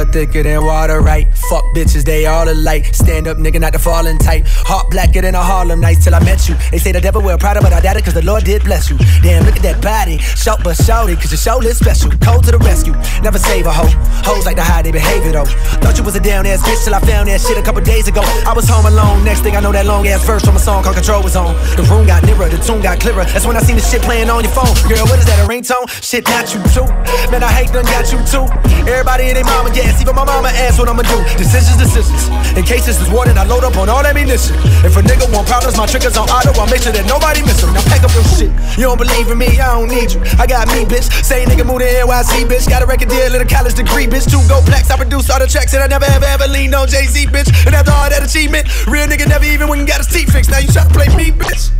Blood 0.00 0.14
thicker 0.14 0.42
than 0.42 0.64
water, 0.64 1.02
right? 1.02 1.28
Fuck 1.50 1.64
bitches, 1.76 2.04
they 2.04 2.24
all 2.24 2.48
alike. 2.48 2.86
Stand 2.94 3.28
up, 3.28 3.36
nigga, 3.36 3.60
not 3.60 3.74
the 3.74 3.78
falling 3.78 4.16
type. 4.16 4.44
Heart 4.46 4.88
blacker 4.90 5.20
than 5.20 5.34
a 5.34 5.42
Harlem 5.42 5.78
nights 5.78 6.04
till 6.04 6.14
I 6.14 6.20
met 6.20 6.48
you. 6.48 6.54
They 6.70 6.78
say 6.78 6.92
the 6.92 7.02
devil 7.02 7.20
wear 7.20 7.36
Prada, 7.36 7.60
but 7.60 7.74
I 7.74 7.80
doubt 7.80 7.98
it 7.98 8.04
cause 8.06 8.14
the 8.14 8.24
Lord 8.24 8.44
did 8.44 8.64
bless 8.64 8.88
you. 8.88 8.96
Damn, 9.20 9.44
look 9.44 9.56
at 9.56 9.62
that 9.62 9.82
body. 9.82 10.16
Shout 10.16 10.64
but 10.64 10.76
shout 10.76 11.10
it 11.10 11.20
cause 11.20 11.30
your 11.30 11.36
show 11.36 11.60
is 11.60 11.76
special. 11.76 12.10
Cold 12.24 12.44
to 12.44 12.52
the 12.52 12.58
rescue. 12.64 12.94
Never 13.20 13.38
save 13.38 13.66
a 13.66 13.72
hoe. 13.72 13.92
Hoes 14.24 14.46
like 14.46 14.56
to 14.56 14.62
hide 14.62 14.86
their 14.86 14.94
behavior 14.94 15.32
though. 15.32 15.44
Thought 15.84 15.98
you 15.98 16.04
was 16.04 16.16
a 16.16 16.20
down 16.20 16.46
ass 16.46 16.62
bitch 16.62 16.82
till 16.82 16.94
I 16.94 17.00
found 17.00 17.28
that 17.28 17.42
shit 17.42 17.58
a 17.58 17.62
couple 17.62 17.82
days 17.82 18.08
ago. 18.08 18.22
I 18.24 18.54
was 18.56 18.66
home 18.66 18.86
alone. 18.86 19.22
Next 19.22 19.40
thing 19.40 19.54
I 19.54 19.60
know, 19.60 19.72
that 19.72 19.84
long 19.84 20.06
ass 20.08 20.24
verse 20.24 20.42
from 20.42 20.56
a 20.56 20.60
song 20.60 20.82
called 20.82 20.96
Control 20.96 21.22
was 21.22 21.36
on. 21.36 21.52
The 21.76 21.84
room 21.92 22.06
got 22.06 22.24
nearer, 22.24 22.48
the 22.48 22.56
tune 22.56 22.80
got 22.80 23.00
clearer. 23.00 23.24
That's 23.24 23.44
when 23.44 23.56
I 23.56 23.60
seen 23.60 23.76
the 23.76 23.82
shit 23.82 24.00
playing 24.00 24.30
on 24.30 24.44
your 24.44 24.52
phone. 24.54 24.72
Girl, 24.88 25.04
what 25.12 25.18
is 25.18 25.26
that, 25.26 25.44
a 25.44 25.46
ringtone? 25.46 25.84
Shit, 26.00 26.24
not 26.24 26.48
you 26.56 26.64
too. 26.72 26.88
Man, 27.28 27.44
I 27.44 27.52
hate 27.52 27.68
done 27.68 27.84
got 27.84 28.08
you 28.08 28.24
too. 28.24 28.48
Everybody 28.88 29.28
in 29.28 29.34
their 29.36 29.44
mama, 29.44 29.68
yes, 29.90 30.00
even 30.00 30.14
my 30.14 30.24
mama 30.24 30.48
asks 30.48 30.78
what 30.78 30.88
I'ma 30.88 31.02
do. 31.02 31.18
Decisions, 31.34 31.76
decisions. 31.76 32.30
In 32.54 32.62
case 32.62 32.86
this 32.86 33.00
is 33.02 33.10
I 33.10 33.44
load 33.44 33.64
up 33.64 33.76
on 33.76 33.88
all 33.88 34.02
that 34.02 34.14
ammunition. 34.14 34.54
If 34.86 34.96
a 34.96 35.02
nigga 35.02 35.26
want 35.34 35.46
problems, 35.46 35.76
my 35.76 35.86
triggers 35.86 36.16
on 36.16 36.30
auto, 36.30 36.54
I'll 36.58 36.70
make 36.70 36.82
sure 36.82 36.92
that 36.94 37.06
nobody 37.06 37.42
miss 37.42 37.60
them. 37.60 37.74
Now 37.74 37.82
pack 37.90 38.02
up 38.06 38.14
your 38.14 38.24
shit. 38.24 38.50
You 38.78 38.86
don't 38.86 38.98
believe 38.98 39.26
in 39.30 39.38
me, 39.38 39.58
I 39.58 39.74
don't 39.74 39.90
need 39.90 40.14
you. 40.14 40.20
I 40.38 40.46
got 40.46 40.68
me, 40.70 40.86
bitch. 40.86 41.10
Same 41.24 41.48
nigga 41.48 41.66
moved 41.66 41.82
to 41.82 41.88
NYC, 41.88 42.46
bitch. 42.46 42.68
Got 42.68 42.82
a 42.82 42.86
record 42.86 43.10
deal 43.10 43.34
and 43.34 43.42
a 43.42 43.48
college 43.48 43.74
degree, 43.74 44.06
bitch. 44.06 44.30
Two 44.30 44.40
gold 44.48 44.64
plaques, 44.66 44.90
I 44.90 44.96
produce 44.96 45.28
all 45.30 45.38
the 45.38 45.46
tracks, 45.46 45.74
and 45.74 45.82
I 45.82 45.88
never 45.88 46.06
ever 46.06 46.26
ever 46.26 46.46
leaned 46.46 46.74
on 46.74 46.86
Jay 46.88 47.06
Z, 47.06 47.26
bitch. 47.28 47.50
And 47.66 47.74
after 47.74 47.92
all 47.92 48.08
that 48.08 48.22
achievement, 48.22 48.68
real 48.86 49.06
nigga 49.06 49.26
never 49.26 49.44
even 49.44 49.68
went 49.68 49.80
and 49.82 49.88
got 49.88 49.98
his 49.98 50.08
teeth 50.08 50.32
fixed. 50.32 50.50
Now 50.50 50.58
you 50.58 50.68
try 50.70 50.86
to 50.86 50.94
play 50.94 51.08
me, 51.16 51.32
bitch. 51.34 51.70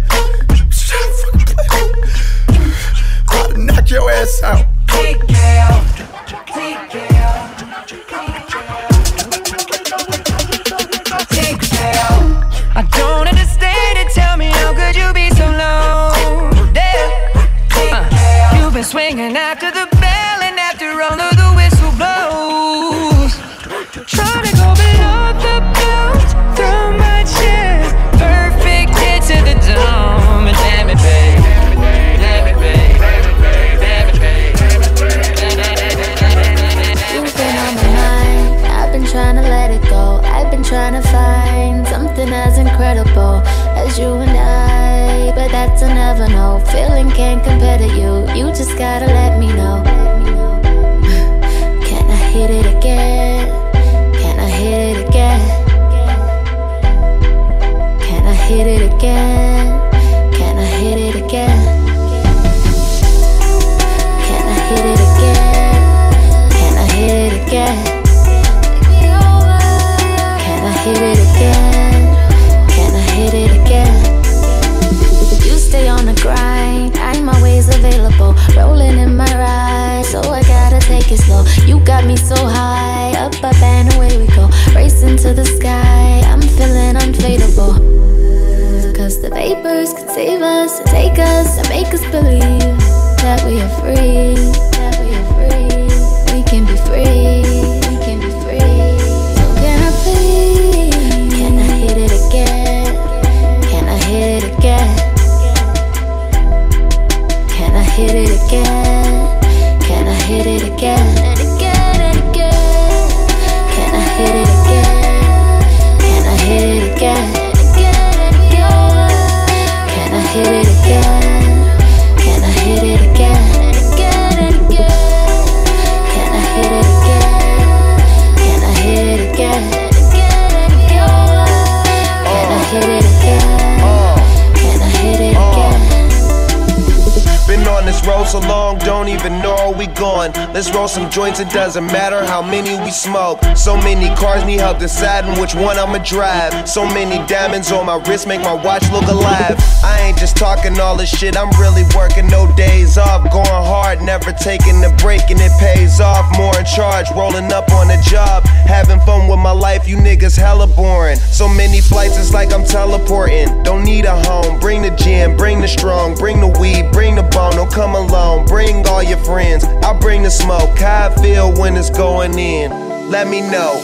Don't 139.00 139.08
even 139.08 139.40
know 139.40 139.54
where 139.54 139.78
we 139.78 139.86
going. 139.94 140.30
Let's 140.52 140.70
roll 140.74 140.86
some 140.86 141.10
joints, 141.10 141.40
it 141.40 141.48
doesn't 141.48 141.86
matter 141.86 142.22
how 142.22 142.42
many 142.42 142.78
we 142.84 142.90
smoke. 142.90 143.40
So 143.56 143.74
many 143.78 144.14
cars 144.14 144.44
need 144.44 144.60
help 144.60 144.78
deciding 144.78 145.40
which 145.40 145.54
one 145.54 145.78
I'ma 145.78 146.04
drive. 146.04 146.68
So 146.68 146.84
many 146.84 147.26
diamonds 147.26 147.72
on 147.72 147.86
my 147.86 147.96
wrist 147.96 148.26
make 148.26 148.42
my 148.42 148.52
watch 148.52 148.82
look 148.90 149.06
alive. 149.06 149.56
Ain't 150.00 150.18
just 150.18 150.36
talking 150.36 150.80
all 150.80 150.96
this 150.96 151.10
shit, 151.10 151.36
I'm 151.36 151.50
really 151.60 151.84
working 151.94 152.26
no 152.26 152.50
days 152.56 152.96
off. 152.96 153.22
Going 153.30 153.46
hard, 153.46 154.00
never 154.00 154.32
taking 154.32 154.82
a 154.82 154.90
break, 154.96 155.30
and 155.30 155.38
it 155.38 155.52
pays 155.60 156.00
off. 156.00 156.24
More 156.38 156.56
in 156.58 156.64
charge, 156.64 157.06
rolling 157.14 157.52
up 157.52 157.70
on 157.70 157.90
a 157.90 158.00
job. 158.02 158.44
Having 158.46 159.00
fun 159.00 159.28
with 159.28 159.38
my 159.38 159.52
life, 159.52 159.86
you 159.86 159.96
niggas 159.96 160.36
hella 160.36 160.66
boring. 160.66 161.16
So 161.16 161.48
many 161.48 161.80
flights, 161.80 162.18
it's 162.18 162.32
like 162.32 162.52
I'm 162.52 162.64
teleporting. 162.64 163.62
Don't 163.62 163.84
need 163.84 164.06
a 164.06 164.16
home, 164.24 164.58
bring 164.58 164.82
the 164.82 164.90
gym, 164.90 165.36
bring 165.36 165.60
the 165.60 165.68
strong, 165.68 166.14
bring 166.14 166.40
the 166.40 166.48
weed, 166.58 166.90
bring 166.92 167.16
the 167.16 167.22
bone. 167.22 167.52
Don't 167.52 167.70
come 167.70 167.94
alone, 167.94 168.46
bring 168.46 168.86
all 168.88 169.02
your 169.02 169.18
friends. 169.18 169.64
I'll 169.84 169.98
bring 170.00 170.22
the 170.22 170.30
smoke. 170.30 170.78
How 170.78 171.10
I 171.10 171.22
feel 171.22 171.52
when 171.52 171.76
it's 171.76 171.90
going 171.90 172.38
in. 172.38 172.70
Let 173.10 173.28
me 173.28 173.42
know. 173.42 173.80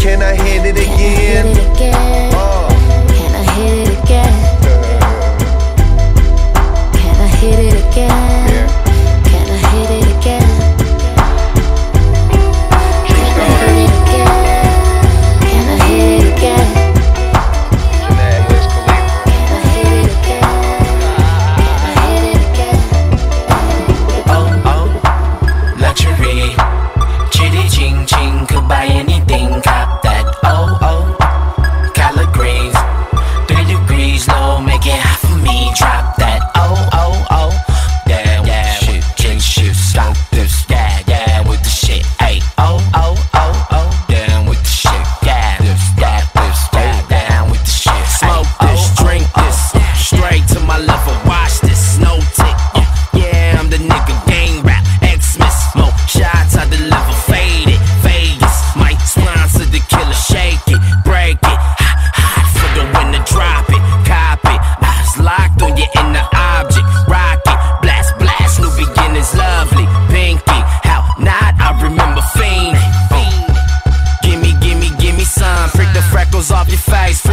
Can 0.00 0.22
I 0.22 0.34
hit 0.34 0.64
it 0.64 0.76
again? 0.76 2.15
Again? 7.96 8.25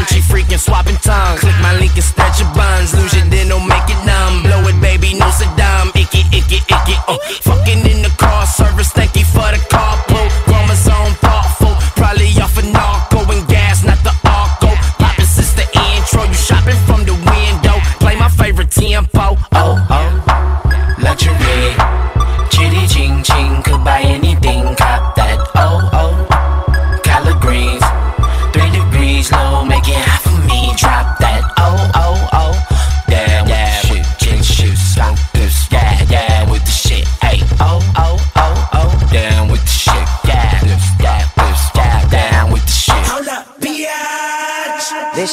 Gucci 0.04 0.20
freaking 0.20 0.60
swapping 0.60 0.98
tongues. 0.98 1.40
Click 1.40 1.56
my 1.62 1.78
link 1.80 1.94
and 1.96 2.04
stretch 2.04 2.40
your 2.40 2.52
buns. 2.54 2.94
Lose 2.94 3.14
it, 3.14 3.30
then 3.32 3.48
don't 3.48 3.68
make 3.68 3.88
it 3.88 4.00
numb. 4.06 4.44
Blow 4.44 4.60
it, 4.68 4.80
baby, 4.82 5.14
no 5.18 5.28
sedum. 5.28 5.96
Icky, 5.96 6.28
icky, 6.36 6.60
icky, 6.60 6.96
Oh, 7.08 7.18
Fucking 7.48 7.80
in 7.88 8.04
the 8.04 8.12
car 8.18 8.46
service, 8.46 8.92
thank 8.92 9.16
you 9.16 9.24
for 9.24 9.48
the 9.56 9.62
carpool. 9.72 10.28
Grandma's 10.46 10.88
on 10.90 11.14
thoughtful, 11.24 11.76
probably 11.96 12.28
off 12.42 12.58
a 12.58 12.64
narco 12.64 13.20
and 13.32 13.48
gas, 13.48 13.86
not 13.86 14.00
the 14.04 14.12
arco. 14.28 14.76
Poppin' 15.00 15.26
since 15.26 15.54
the 15.54 15.64
intro, 15.72 16.24
you 16.24 16.34
shopping 16.34 16.80
from 16.84 17.06
the 17.06 17.16
window. 17.32 17.80
Play 18.04 18.18
my 18.18 18.28
favorite 18.28 18.72
tempo, 18.72 19.38
oh, 19.56 19.88
oh. 19.90 20.98
luxury. 21.02 21.63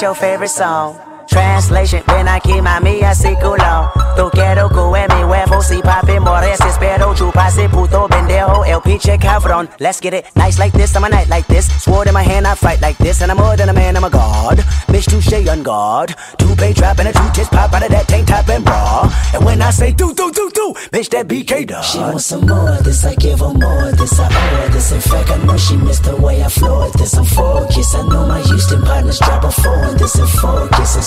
Your 0.02 0.14
favorite 0.14 0.48
song. 0.48 1.09
Translation, 1.30 2.02
When 2.06 2.26
I 2.26 2.40
ven 2.40 2.56
aquí 2.56 2.60
mami 2.60 3.00
así 3.02 3.36
culo 3.36 3.92
Tú 4.16 4.28
quiero 4.32 4.68
que 4.68 5.14
mi 5.14 5.24
huevo 5.24 5.62
si 5.62 5.80
papi 5.80 6.18
mores 6.18 6.58
Espero 6.60 7.14
chupase 7.14 7.68
puto 7.68 8.08
pendejo 8.08 8.64
el 8.64 8.80
pinche 8.80 9.16
cabrón 9.18 9.70
Let's 9.78 10.00
get 10.00 10.12
it, 10.12 10.26
nice 10.34 10.58
like 10.58 10.76
this, 10.76 10.96
I'm 10.96 11.04
a 11.04 11.08
night 11.08 11.28
like 11.28 11.46
this. 11.46 11.66
Sword 11.82 12.08
in 12.08 12.14
my 12.14 12.24
hand, 12.24 12.46
I 12.46 12.56
fight 12.56 12.80
like 12.80 12.98
this 12.98 13.22
And 13.22 13.30
I'm 13.30 13.38
more 13.38 13.56
than 13.56 13.68
a 13.68 13.72
man, 13.72 13.96
I'm 13.96 14.04
a 14.04 14.10
god. 14.10 14.58
Bitch 14.88 15.06
touche 15.08 15.48
on 15.48 15.62
guard. 15.62 16.16
Two 16.36 16.56
pay 16.56 16.72
trap 16.72 16.98
and 16.98 17.08
a 17.08 17.12
two 17.12 17.30
tits 17.32 17.48
pop 17.48 17.72
out 17.72 17.84
of 17.84 17.90
that 17.90 18.08
tank 18.08 18.26
top 18.26 18.48
and 18.48 18.64
bra. 18.64 19.08
And 19.32 19.44
when 19.44 19.62
I 19.62 19.70
say 19.70 19.92
do 19.92 20.12
do 20.12 20.32
do 20.32 20.50
do 20.52 20.74
Bitch 20.90 21.10
that 21.10 21.28
BK 21.28 21.68
dog 21.68 21.84
She 21.84 21.98
wants 21.98 22.26
some 22.26 22.46
more 22.46 22.76
this, 22.82 23.04
I 23.04 23.14
give 23.14 23.38
her 23.38 23.54
more 23.54 23.92
this. 23.92 24.18
I 24.18 24.26
owe 24.26 24.68
this, 24.72 24.90
in 24.90 25.00
fact 25.00 25.30
I 25.30 25.36
know 25.44 25.56
she 25.56 25.76
missed 25.76 26.04
the 26.04 26.16
way 26.16 26.42
I 26.42 26.48
floored 26.48 26.92
this. 26.94 27.14
I'm 27.14 27.24
focused, 27.24 27.94
I 27.94 28.02
know 28.08 28.26
my 28.26 28.40
Houston 28.40 28.82
partners 28.82 29.20
drop 29.20 29.44
a 29.44 29.50
four 29.52 29.94
this. 29.94 30.16
And 30.16 30.28
focus 30.28 30.96
and 30.96 31.04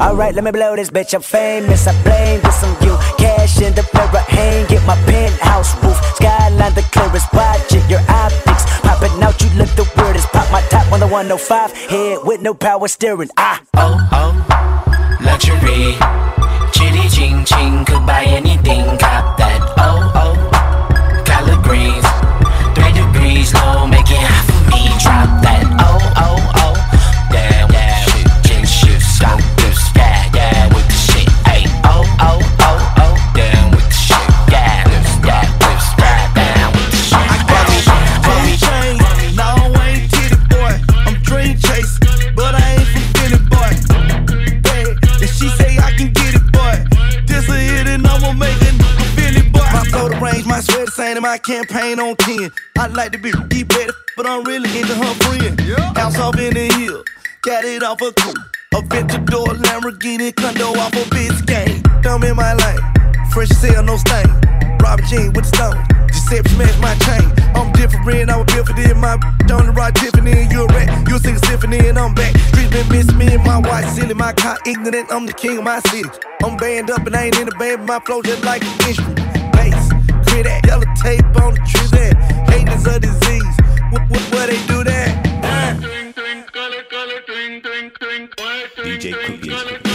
Alright, 0.00 0.34
let 0.34 0.44
me 0.44 0.50
blow 0.50 0.76
this 0.76 0.90
bitch, 0.90 1.14
I'm 1.14 1.22
famous. 1.22 1.86
I 1.86 1.92
blame 2.02 2.40
this 2.40 2.64
on 2.64 2.72
you. 2.82 2.96
Cash 3.18 3.60
in 3.60 3.74
the 3.74 3.86
mirror, 3.94 4.24
hang 4.28 4.64
it 4.70 4.82
my 4.86 4.96
penthouse 5.04 5.76
roof. 5.84 5.96
Skyline 6.16 6.74
the 6.74 6.82
clearest, 6.90 7.32
watch 7.32 7.72
it, 7.72 7.88
your 7.88 8.00
optics. 8.08 8.64
Popping 8.80 9.22
out, 9.22 9.40
you 9.42 9.50
look 9.58 9.68
the 9.76 9.84
weirdest. 9.96 10.28
Pop 10.28 10.50
my 10.50 10.62
top 10.62 10.90
on 10.90 11.00
the 11.00 11.06
105 11.06 11.72
Head 11.90 12.18
with 12.24 12.40
no 12.40 12.54
power 12.54 12.88
steering, 12.88 13.30
ah. 13.36 13.62
Oh, 13.76 13.96
oh, 14.12 14.32
luxury. 15.20 15.94
Chitty 16.72 17.08
ching 17.10 17.44
ching, 17.44 17.84
could 17.84 18.04
buy 18.06 18.24
anything, 18.24 18.84
cop 18.98 19.36
that. 19.36 19.60
Oh, 19.76 20.10
oh, 20.16 20.34
collard 21.28 21.62
greens, 21.62 22.06
three 22.74 22.92
degrees 22.96 23.52
low, 23.52 23.86
make 23.86 24.10
it 24.10 24.16
hot 24.16 24.44
for 24.48 24.60
me, 24.72 24.88
drop 25.04 25.28
that. 25.44 25.64
Oh, 25.84 25.99
and 47.90 48.06
I'ma 48.06 48.32
make 48.32 48.56
it 48.62 48.76
Philly 49.16 49.42
boy. 49.50 49.66
My 49.72 49.84
photo 49.90 50.18
range, 50.20 50.46
my 50.46 50.60
sweat 50.60 50.88
saying 50.90 51.16
and 51.16 51.22
my 51.22 51.38
campaign 51.38 51.98
on 51.98 52.16
10. 52.16 52.50
I 52.78 52.86
like 52.86 53.12
to 53.12 53.18
be 53.18 53.32
deep 53.48 53.68
better, 53.68 53.92
but 54.16 54.26
I'm 54.26 54.44
really 54.44 54.70
into 54.78 54.94
her 54.94 55.14
friend. 55.24 55.60
House 55.96 56.18
off 56.18 56.38
in 56.38 56.54
the 56.54 56.72
hill, 56.74 57.04
got 57.42 57.64
it 57.64 57.82
off 57.82 58.00
a 58.00 58.12
coupe. 58.12 58.38
Aventador 58.72 59.48
Lamborghini 59.64 60.34
condo 60.34 60.68
off 60.78 60.92
a 60.94 61.04
Biscayne. 61.14 61.82
Dumb 62.02 62.22
in 62.22 62.36
my 62.36 62.54
lane, 62.54 62.80
fresh 63.30 63.50
as 63.50 63.62
hell, 63.62 63.82
no 63.82 63.96
stain. 63.96 64.26
Robin 64.82 65.04
Jean 65.06 65.32
with 65.32 65.46
the 65.46 65.56
stone. 65.56 65.78
Giuseppe 66.08 66.48
smash 66.50 66.76
my 66.80 66.94
chain. 67.06 67.26
I'm 67.54 67.72
different, 67.72 68.30
I 68.30 68.36
was 68.36 68.46
built 68.52 68.66
for 68.66 68.72
this. 68.74 68.94
My 68.94 69.14
on 69.50 69.66
the 69.66 69.72
right 69.72 69.94
Tiffany, 69.94 70.32
and 70.32 70.52
you're 70.52 70.66
a 70.66 70.74
rat. 70.74 71.08
You 71.08 71.18
sing 71.18 71.36
a 71.36 71.38
symphony, 71.46 71.78
and 71.88 71.98
I'm 71.98 72.14
back. 72.14 72.36
Streets 72.48 72.70
been 72.70 72.88
missing 72.88 73.18
me 73.18 73.34
and 73.34 73.44
my 73.44 73.58
wife 73.58 73.88
silly. 73.90 74.14
My 74.14 74.32
car 74.32 74.58
ignorant, 74.66 75.12
I'm 75.12 75.26
the 75.26 75.32
king 75.32 75.58
of 75.58 75.64
my 75.64 75.80
city. 75.80 76.08
I'm 76.44 76.56
banned 76.56 76.90
up 76.90 77.06
and 77.06 77.16
I 77.16 77.26
ain't 77.26 77.38
in 77.38 77.46
the 77.46 77.54
band, 77.56 77.86
but 77.86 77.86
my 77.86 78.00
flow 78.00 78.22
just 78.22 78.44
like 78.44 78.62
an 78.62 78.88
instrument. 78.88 79.16
Bass, 79.52 79.90
clear 80.26 80.44
that 80.44 80.66
yellow 80.66 80.86
tape 81.02 81.24
on 81.42 81.54
the 81.54 81.62
tree 81.68 81.88
there. 81.92 82.14
Hate 82.50 82.68
is 82.68 82.86
a 82.86 82.98
disease. 82.98 83.56
What, 83.90 84.02
what, 84.10 84.22
what 84.32 84.46
they 84.48 84.60
do 84.66 84.84
that? 84.84 85.10
DJ 88.76 89.12
Cookie 89.12 89.50
is 89.50 89.62
cooking 89.62 89.84
your 89.84 89.89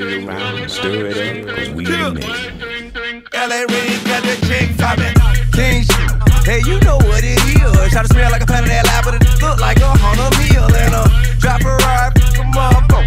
Spread 0.00 0.02
it 0.02 0.24
around, 0.24 0.68
stir 0.70 1.06
it 1.06 1.48
up, 1.48 1.56
cause 1.56 1.70
we 1.70 1.86
in 1.86 2.16
it. 2.18 3.34
LA 3.34 3.60
Reid 3.68 4.04
got 4.04 4.22
the 4.22 4.36
chick 4.46 4.76
poppin'. 4.78 5.14
King 5.52 5.82
shit. 5.84 6.10
Hey, 6.44 6.60
you 6.66 6.80
know 6.80 6.96
what 6.96 7.22
it 7.22 7.38
is. 7.38 7.92
Try 7.92 8.02
to 8.02 8.08
smell 8.08 8.30
like 8.30 8.42
a 8.42 8.46
pound 8.46 8.64
of 8.64 8.70
that 8.70 8.86
lie, 8.86 9.02
but 9.04 9.14
it 9.14 9.42
look 9.42 9.60
like 9.60 9.78
a 9.78 9.86
hundred 9.86 10.32
meal. 10.38 10.64
And 10.64 10.94
a 10.94 11.04
drop 11.38 11.60
a 11.62 11.76
ride, 11.84 12.14
come 12.34 12.56
up, 12.56 12.88
go. 12.88 13.00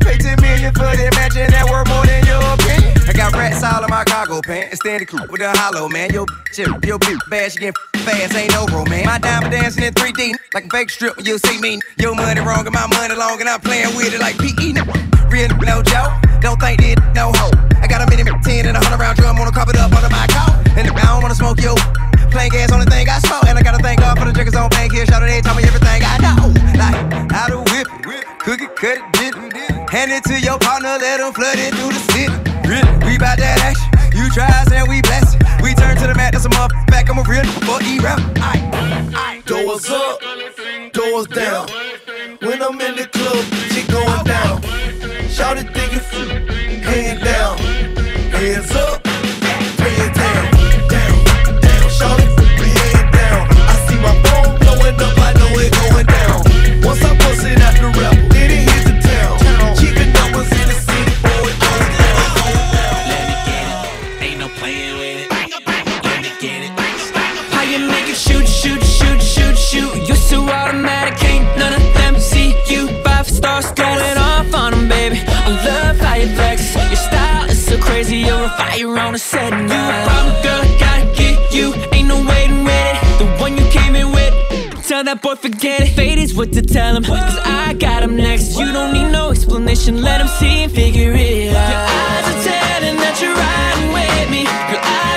Pay 0.00 0.18
10 0.18 0.40
million 0.40 0.72
for 0.74 0.88
that 0.88 1.12
mansion 1.14 1.50
that 1.50 1.68
worth 1.68 1.88
more 1.88 2.06
than 2.06 2.24
your 2.26 2.42
opinion. 2.54 3.01
I 3.22 3.30
got 3.30 3.38
rats 3.38 3.62
all 3.62 3.84
in 3.84 3.90
my 3.90 4.02
cargo 4.02 4.42
pants. 4.42 4.82
Standing 4.82 5.06
cool 5.06 5.22
with 5.30 5.40
a 5.42 5.54
hollow, 5.54 5.88
man. 5.88 6.10
Yo, 6.10 6.26
bitch, 6.26 6.58
yo, 6.58 6.98
bitch, 6.98 7.30
bad, 7.30 7.52
she 7.52 7.60
get 7.60 7.78
fast, 8.02 8.34
ain't 8.34 8.50
no 8.50 8.66
romance. 8.66 9.06
My 9.06 9.18
diamond 9.18 9.52
dancing 9.52 9.84
in 9.84 9.94
3D, 9.94 10.34
like 10.54 10.66
a 10.66 10.68
fake 10.68 10.90
strip 10.90 11.14
you 11.22 11.38
see 11.38 11.60
me. 11.60 11.78
Your 11.98 12.16
money 12.16 12.40
wrong 12.40 12.66
and 12.66 12.74
my 12.74 12.88
money 12.90 13.14
long, 13.14 13.38
and 13.38 13.48
I'm 13.48 13.60
playing 13.60 13.94
with 13.94 14.12
it 14.12 14.18
like 14.18 14.34
PE. 14.42 14.74
Real 15.30 15.54
no 15.62 15.86
joke, 15.86 16.10
don't 16.42 16.58
think 16.58 16.82
it 16.82 16.98
no 17.14 17.30
hoe. 17.30 17.54
I 17.78 17.86
got 17.86 18.02
a 18.02 18.10
mini 18.10 18.26
10 18.26 18.66
and 18.66 18.76
a 18.76 18.82
100 18.82 18.98
round 18.98 19.16
drum, 19.16 19.38
wanna 19.38 19.52
carpet 19.52 19.78
up 19.78 19.94
under 19.94 20.10
my 20.10 20.26
coat. 20.26 20.58
And 20.74 20.90
I 20.90 21.06
don't 21.06 21.22
wanna 21.22 21.38
smoke 21.38 21.62
you. 21.62 21.78
Plain 22.34 22.50
gas, 22.50 22.72
only 22.72 22.86
thing 22.86 23.08
I 23.08 23.20
smoke. 23.20 23.46
And 23.46 23.56
I 23.56 23.62
gotta 23.62 23.78
thank 23.78 24.00
God 24.00 24.18
for 24.18 24.24
the 24.24 24.32
drinkers 24.32 24.56
on 24.56 24.68
bank 24.70 24.90
here. 24.90 25.06
Shout 25.06 25.22
out, 25.22 25.30
they 25.30 25.40
tell 25.42 25.54
me 25.54 25.62
everything 25.62 26.02
I 26.02 26.18
know. 26.18 26.50
Like, 26.74 27.30
how 27.30 27.46
to 27.46 27.62
whip 27.70 27.86
it, 27.86 28.26
cook 28.42 28.60
it, 28.60 28.74
cut 28.74 28.98
it, 28.98 29.06
dip 29.14 29.38
it. 29.38 29.90
Hand 29.90 30.10
it 30.10 30.24
to 30.24 30.40
your 30.40 30.58
partner, 30.58 30.98
let 30.98 31.18
them 31.18 31.32
flood 31.32 31.54
it 31.62 31.70
through 31.78 31.94
the 31.94 32.02
city. 32.10 32.51
We 32.72 33.18
bout 33.18 33.36
that 33.36 33.60
action. 33.60 33.84
You 34.16 34.30
try 34.30 34.48
us 34.48 34.72
and 34.72 34.88
we 34.88 35.02
bless 35.02 35.34
it. 35.34 35.42
We 35.62 35.74
turn 35.74 35.96
to 35.98 36.06
the 36.06 36.14
mat, 36.14 36.32
that's 36.32 36.46
a 36.46 36.48
motherfucker 36.48 36.86
back. 36.88 37.10
I'm 37.10 37.18
a 37.18 37.24
real 37.28 37.44
for 37.68 37.82
E-rap. 37.84 38.18
Doors 39.44 39.90
up, 39.90 40.20
doors 40.92 41.26
down. 41.26 41.68
When 42.40 42.62
I'm 42.62 42.80
in 42.80 42.96
the 42.96 43.06
club, 43.12 43.44
shit 43.70 43.88
going 43.88 44.24
down. 44.24 44.62
Shout 45.28 45.58
it, 45.58 45.68
think 45.74 45.92
it's 45.92 46.10
hand 46.84 47.22
down, 47.22 47.58
hands 48.32 48.72
up, 48.74 48.91
You 67.72 67.78
make 67.88 68.06
it 68.06 68.16
shoot, 68.16 68.46
shoot, 68.46 68.82
shoot, 68.84 69.22
shoot, 69.22 69.56
shoot? 69.56 70.06
You 70.06 70.14
so 70.14 70.46
automatic, 70.46 71.24
ain't 71.24 71.56
none 71.56 71.72
of 71.72 71.94
them 71.94 72.20
see 72.20 72.54
you. 72.68 72.86
Five 73.02 73.26
stars 73.26 73.72
going 73.72 74.18
off 74.18 74.52
on 74.54 74.72
them, 74.72 74.88
baby. 74.90 75.18
I 75.26 75.48
love 75.64 75.96
how 75.96 76.16
you 76.16 76.26
flex. 76.34 76.74
Your 76.74 76.96
style 76.96 77.48
is 77.48 77.64
so 77.64 77.78
crazy, 77.78 78.18
you're 78.18 78.44
a 78.44 78.50
fire 78.58 78.98
on 78.98 79.14
a 79.14 79.18
set. 79.18 79.54
And 79.54 79.70
you 79.70 79.74
a 79.74 80.04
problem, 80.04 80.42
girl, 80.42 80.78
gotta 80.78 81.06
get 81.16 81.54
you. 81.54 81.72
Ain't 81.94 82.08
no 82.08 82.18
waiting 82.28 82.62
with 82.62 82.92
it. 82.92 83.18
The 83.20 83.26
one 83.40 83.56
you 83.56 83.64
came 83.70 83.96
in 83.96 84.12
with. 84.12 84.34
Tell 84.86 85.02
that 85.04 85.22
boy, 85.22 85.36
forget 85.36 85.80
it. 85.80 85.94
Fate 85.96 86.18
is 86.18 86.34
what 86.34 86.52
to 86.52 86.60
tell 86.60 86.94
him. 86.94 87.04
Cause 87.04 87.38
I 87.42 87.72
got 87.72 88.02
him 88.02 88.16
next. 88.16 88.58
You 88.58 88.70
don't 88.70 88.92
need 88.92 89.10
no 89.10 89.30
explanation. 89.30 90.02
Let 90.02 90.20
him 90.20 90.28
see 90.28 90.64
and 90.64 90.70
figure 90.70 91.14
it 91.14 91.56
out. 91.56 91.70
Your 91.72 91.84
eyes 91.88 92.24
are 92.28 92.42
telling 92.44 92.96
that 93.00 93.16
you're 93.22 93.34
riding 93.34 93.92
with 93.96 94.30
me. 94.30 94.44
Girl, 94.44 94.84
I'd 94.84 95.11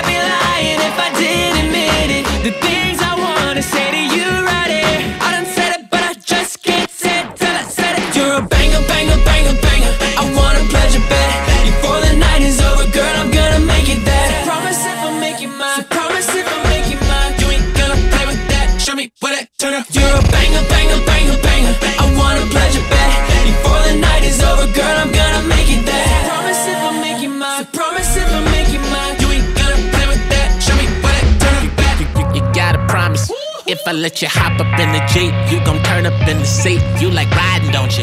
If 33.86 33.94
I 33.94 34.02
let 34.02 34.20
you 34.20 34.26
hop 34.26 34.58
up 34.58 34.80
in 34.82 34.90
the 34.90 34.98
Jeep, 35.06 35.30
you 35.46 35.64
gon' 35.64 35.80
turn 35.84 36.06
up 36.06 36.18
in 36.26 36.42
the 36.42 36.44
seat. 36.44 36.82
You 36.98 37.08
like 37.08 37.30
riding, 37.30 37.70
don't 37.70 37.94
you? 37.96 38.02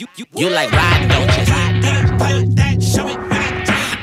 You, 0.00 0.08
you, 0.16 0.24
you 0.32 0.48
like 0.48 0.72
riding, 0.72 1.08
don't 1.12 1.28
you? 1.36 1.44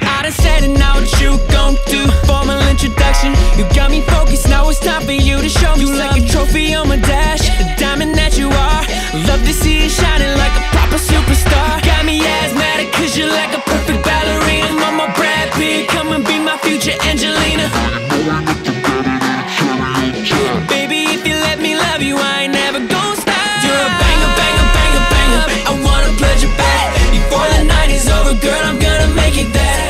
I 0.05 0.21
done 0.21 0.31
said 0.31 0.69
it, 0.69 0.77
now 0.77 1.01
what 1.01 1.09
you 1.17 1.33
gon' 1.49 1.81
do? 1.89 2.05
Formal 2.29 2.61
introduction, 2.69 3.33
you 3.57 3.65
got 3.73 3.89
me 3.89 4.05
focused, 4.05 4.47
now 4.47 4.69
it's 4.69 4.77
time 4.77 5.01
for 5.01 5.17
you 5.17 5.41
to 5.41 5.49
show 5.49 5.73
me. 5.73 5.89
You 5.89 5.97
like 5.97 6.21
a 6.21 6.27
trophy 6.27 6.75
on 6.75 6.89
my 6.89 6.97
dash, 6.97 7.41
the 7.57 7.65
diamond 7.81 8.13
that 8.13 8.37
you 8.37 8.53
are. 8.53 8.85
Love 9.25 9.41
to 9.49 9.53
see 9.53 9.81
you 9.81 9.89
shining 9.89 10.37
like 10.37 10.53
a 10.53 10.61
proper 10.77 11.01
superstar. 11.01 11.81
Got 11.81 12.05
me 12.05 12.21
asthmatic, 12.21 12.93
cause 12.93 13.17
you're 13.17 13.33
like 13.33 13.57
a 13.57 13.61
perfect 13.65 14.05
ballerina. 14.05 14.77
Mama 14.77 15.09
Brad 15.17 15.49
Pitt, 15.57 15.89
come 15.89 16.13
and 16.13 16.23
be 16.23 16.37
my 16.37 16.55
future 16.61 16.93
Angelina. 17.01 18.78
Gonna 29.43 29.53
that. 29.53 29.88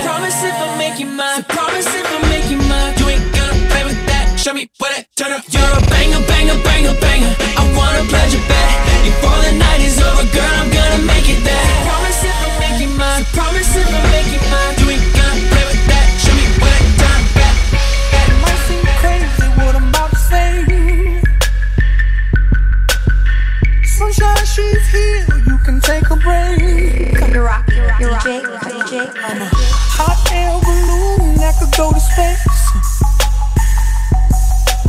Sunshine, 24.11 24.45
she's 24.45 24.87
here. 24.89 25.25
You 25.45 25.57
can 25.59 25.79
take 25.81 26.09
a 26.09 26.15
break. 26.15 27.15
Come 27.15 27.31
to 27.31 27.41
rock, 27.41 27.69
you're 27.69 28.09
DJ, 28.09 28.41
DJ. 28.41 29.05
I'm 29.05 29.41
a 29.41 29.49
hot 29.53 30.17
air 30.33 30.49
balloon 30.65 31.37
that 31.37 31.53
could 31.61 31.69
go 31.77 31.93
to 31.93 31.99
space. 31.99 32.41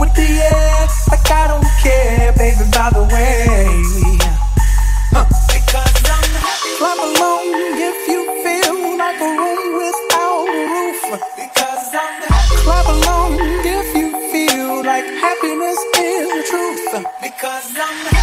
With 0.01 0.15
the 0.17 0.25
air, 0.25 0.89
like 1.13 1.31
I 1.31 1.53
don't 1.53 1.69
care, 1.85 2.33
baby. 2.33 2.65
By 2.73 2.89
the 2.97 3.05
way, 3.13 3.45
huh. 5.13 5.29
because 5.53 6.01
I'm 6.09 6.33
happy. 6.41 6.73
Clap 6.81 6.97
along 6.97 7.45
if 7.77 7.99
you 8.09 8.25
feel 8.41 8.97
like 8.97 9.21
a 9.21 9.31
room 9.37 9.85
without 9.85 10.49
a 10.49 10.65
roof. 10.65 11.01
Because 11.37 11.93
I'm 11.93 12.25
happy. 12.25 12.57
Clap 12.65 12.89
along 12.89 13.37
if 13.69 13.89
you 13.93 14.17
feel 14.33 14.81
like 14.83 15.05
happiness 15.21 15.77
is 16.01 16.25
the 16.25 16.43
truth. 16.49 17.05
Because 17.21 17.69
I'm 17.77 17.97
happy. 18.09 18.20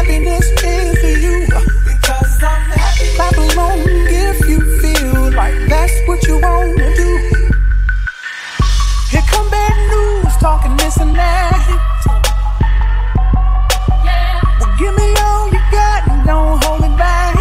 Happiness 0.00 0.46
is 0.64 1.00
to 1.02 1.20
you. 1.20 1.46
Because 1.84 2.42
I'm 2.42 2.70
happy. 2.72 3.06
Clap 3.16 3.36
along 3.36 3.80
if 4.08 4.40
you 4.48 4.58
feel 4.80 5.32
like 5.32 5.54
that's 5.68 5.92
what 6.06 6.26
you 6.26 6.40
wanna 6.40 6.94
do. 6.96 7.10
Here 9.10 9.26
come 9.28 9.50
bad 9.50 9.76
news, 9.92 10.36
talking 10.38 10.76
this 10.78 10.96
and 10.96 11.14
that. 11.14 11.52
Well, 14.58 14.72
give 14.78 14.94
me 14.96 15.08
all 15.20 15.46
you 15.52 15.60
got 15.70 16.08
and 16.08 16.26
don't 16.26 16.64
hold 16.64 16.84
it 16.84 16.96
back. 16.96 17.36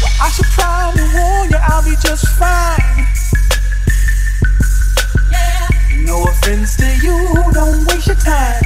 Well, 0.00 0.14
I 0.24 0.30
should 0.34 0.50
probably 0.56 1.04
warn 1.14 1.50
you, 1.50 1.60
I'll 1.70 1.84
be 1.84 1.96
just 2.00 2.26
fine. 2.40 3.06
No 6.06 6.24
offense 6.24 6.76
to 6.78 6.88
you, 7.04 7.16
don't 7.52 7.86
waste 7.86 8.06
your 8.06 8.16
time. 8.16 8.59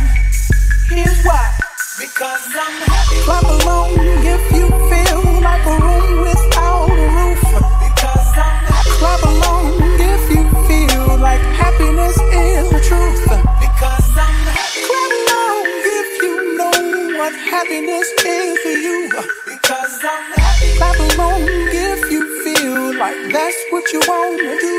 That's 23.35 23.65
what 23.71 23.93
you 23.93 24.01
wanna 24.07 24.39
do. 24.61 24.74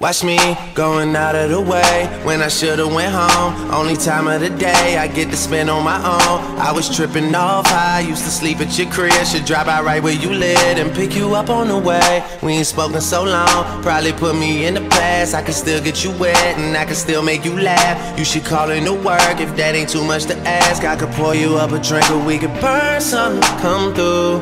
Watch 0.00 0.24
me 0.24 0.38
going 0.74 1.14
out 1.14 1.34
of 1.34 1.50
the 1.50 1.60
way 1.60 2.08
when 2.24 2.40
I 2.40 2.48
should've 2.48 2.90
went 2.90 3.12
home. 3.12 3.70
Only 3.70 3.96
time 3.96 4.28
of 4.28 4.40
the 4.40 4.48
day 4.48 4.96
I 4.96 5.06
get 5.06 5.28
to 5.28 5.36
spend 5.36 5.68
on 5.68 5.84
my 5.84 5.98
own. 5.98 6.58
I 6.58 6.72
was 6.72 6.88
tripping 6.88 7.34
off 7.34 7.66
high, 7.66 8.00
used 8.00 8.24
to 8.24 8.30
sleep 8.30 8.60
at 8.60 8.78
your 8.78 8.90
crib. 8.90 9.12
Should 9.26 9.44
drop 9.44 9.66
out 9.66 9.84
right 9.84 10.02
where 10.02 10.14
you 10.14 10.30
live 10.30 10.78
and 10.78 10.90
pick 10.94 11.14
you 11.14 11.34
up 11.34 11.50
on 11.50 11.68
the 11.68 11.76
way. 11.76 12.24
We 12.42 12.54
ain't 12.54 12.66
spoken 12.66 13.02
so 13.02 13.24
long, 13.24 13.82
probably 13.82 14.14
put 14.14 14.36
me 14.36 14.64
in 14.64 14.72
the 14.72 14.88
past. 14.88 15.34
I 15.34 15.42
can 15.42 15.52
still 15.52 15.82
get 15.84 16.02
you 16.02 16.12
wet 16.12 16.56
and 16.56 16.74
I 16.78 16.86
can 16.86 16.94
still 16.94 17.22
make 17.22 17.44
you 17.44 17.60
laugh. 17.60 18.18
You 18.18 18.24
should 18.24 18.46
call 18.46 18.70
in 18.70 18.86
to 18.86 18.94
work 18.94 19.38
if 19.38 19.54
that 19.56 19.74
ain't 19.74 19.90
too 19.90 20.02
much 20.02 20.24
to 20.26 20.36
ask. 20.48 20.82
I 20.82 20.96
could 20.96 21.10
pour 21.10 21.34
you 21.34 21.58
up 21.58 21.72
a 21.72 21.78
drink 21.78 22.10
or 22.10 22.24
we 22.24 22.38
could 22.38 22.58
burn 22.62 23.02
something. 23.02 23.42
Come 23.60 23.92
through, 23.92 24.40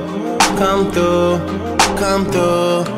come 0.56 0.92
through, 0.92 1.38
come 1.98 2.26
through. 2.26 2.97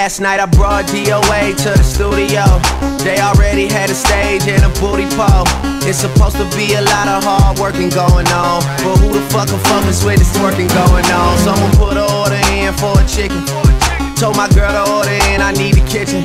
Last 0.00 0.18
night 0.18 0.40
I 0.40 0.46
brought 0.46 0.86
DOA 0.86 1.52
to 1.60 1.70
the 1.76 1.84
studio. 1.84 2.40
They 3.04 3.20
already 3.20 3.68
had 3.68 3.90
a 3.90 3.94
stage 3.94 4.48
and 4.48 4.64
a 4.64 4.72
booty 4.80 5.04
pole. 5.12 5.44
It's 5.84 5.98
supposed 5.98 6.40
to 6.40 6.48
be 6.56 6.72
a 6.72 6.80
lot 6.80 7.06
of 7.06 7.22
hard 7.22 7.58
working 7.58 7.90
going 7.90 8.26
on. 8.32 8.64
But 8.80 8.96
who 8.96 9.12
the 9.12 9.20
fuck 9.28 9.48
can 9.52 9.60
focus 9.68 10.02
with 10.02 10.16
this 10.16 10.32
twerking 10.32 10.72
going 10.72 11.04
on? 11.04 11.36
Someone 11.44 11.72
put 11.76 12.00
an 12.00 12.08
order 12.16 12.40
in 12.56 12.72
for 12.80 12.96
a 12.96 13.04
chicken. 13.04 13.44
Told 14.16 14.40
my 14.40 14.48
girl 14.56 14.72
to 14.72 14.90
order 14.90 15.20
in, 15.28 15.42
I 15.42 15.52
need 15.52 15.74
the 15.74 15.84
kitchen. 15.84 16.24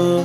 Yo, 0.00 0.24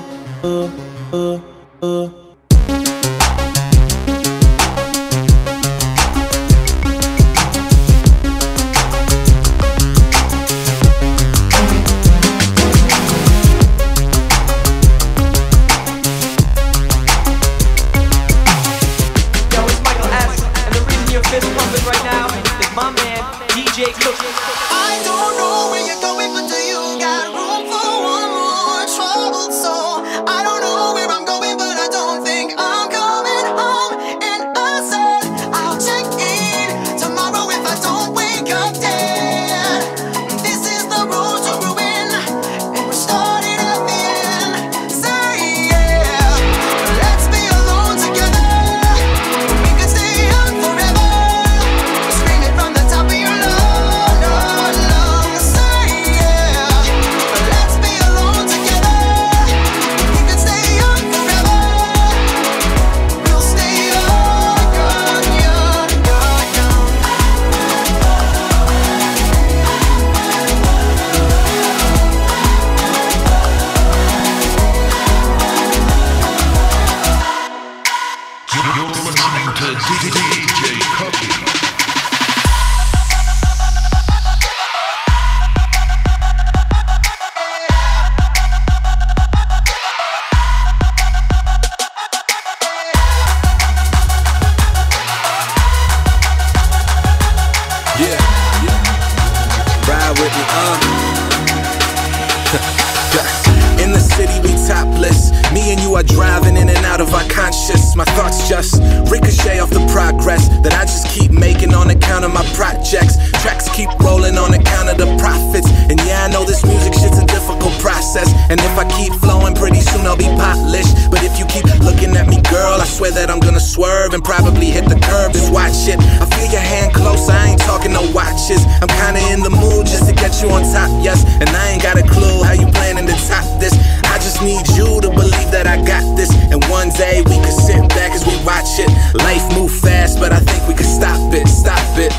kinda 129.06 129.22
in 129.34 129.42
the 129.42 129.54
mood 129.54 129.86
just 129.86 130.08
to 130.10 130.14
get 130.14 130.42
you 130.42 130.50
on 130.50 130.64
top, 130.74 130.90
yes. 131.04 131.22
And 131.38 131.50
I 131.50 131.78
ain't 131.78 131.84
got 131.84 131.98
a 131.98 132.02
clue 132.02 132.42
how 132.42 132.54
you 132.54 132.66
planning 132.74 133.06
to 133.06 133.16
top 133.30 133.46
this. 133.62 133.74
I 134.10 134.18
just 134.18 134.42
need 134.42 134.66
you 134.74 135.00
to 135.02 135.10
believe 135.10 135.50
that 135.54 135.68
I 135.68 135.78
got 135.78 136.06
this. 136.18 136.34
And 136.50 136.64
one 136.74 136.90
day 136.90 137.22
we 137.30 137.38
could 137.38 137.54
sit 137.54 137.82
back 137.94 138.12
as 138.18 138.26
we 138.26 138.34
watch 138.42 138.82
it. 138.82 138.90
Life 139.14 139.46
move 139.54 139.70
fast, 139.70 140.18
but 140.20 140.34
I 140.34 140.40
think 140.40 140.68
we 140.68 140.74
could 140.74 140.90
stop 140.90 141.22
it, 141.34 141.46
stop 141.48 141.86
it. 142.02 142.14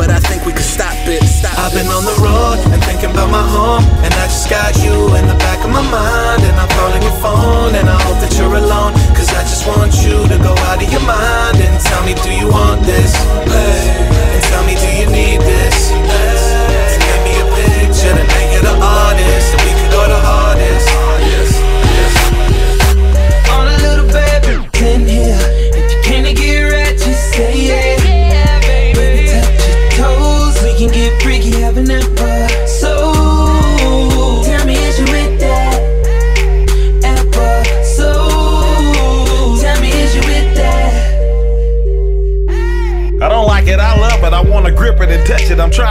But 0.00 0.08
I 0.10 0.18
think 0.18 0.46
we 0.48 0.52
could 0.52 0.70
stop 0.76 0.96
it, 1.06 1.22
stop 1.22 1.54
I've 1.56 1.72
been 1.72 1.86
on 1.86 2.04
the 2.04 2.18
road 2.18 2.58
and 2.72 2.82
thinking 2.82 3.12
about 3.14 3.30
my 3.30 3.46
home 3.46 3.84
And 4.02 4.12
I 4.12 4.26
just 4.26 4.50
got 4.50 4.74
you 4.82 4.90
in 5.14 5.24
the 5.30 5.38
back 5.38 5.62
of 5.62 5.70
my 5.70 5.86
mind 5.86 6.42
And 6.42 6.56
I'm 6.58 6.66
calling 6.74 7.00
your 7.00 7.14
phone 7.22 7.78
and 7.78 7.86
I 7.86 7.94
hope 8.02 8.18
that 8.18 8.34
you're 8.34 8.58
alone 8.58 8.90
Cause 9.14 9.30
I 9.30 9.46
just 9.46 9.68
want 9.70 9.94
you 10.02 10.18
to 10.26 10.36
go 10.42 10.50
out 10.66 10.82
of 10.82 10.90
your 10.90 11.06
mind 11.06 11.62
And 11.62 11.78
tell 11.86 12.02
me 12.02 12.18
do 12.26 12.30
you 12.34 12.50
want 12.50 12.82
this? 12.82 13.14
Hey. 13.46 13.83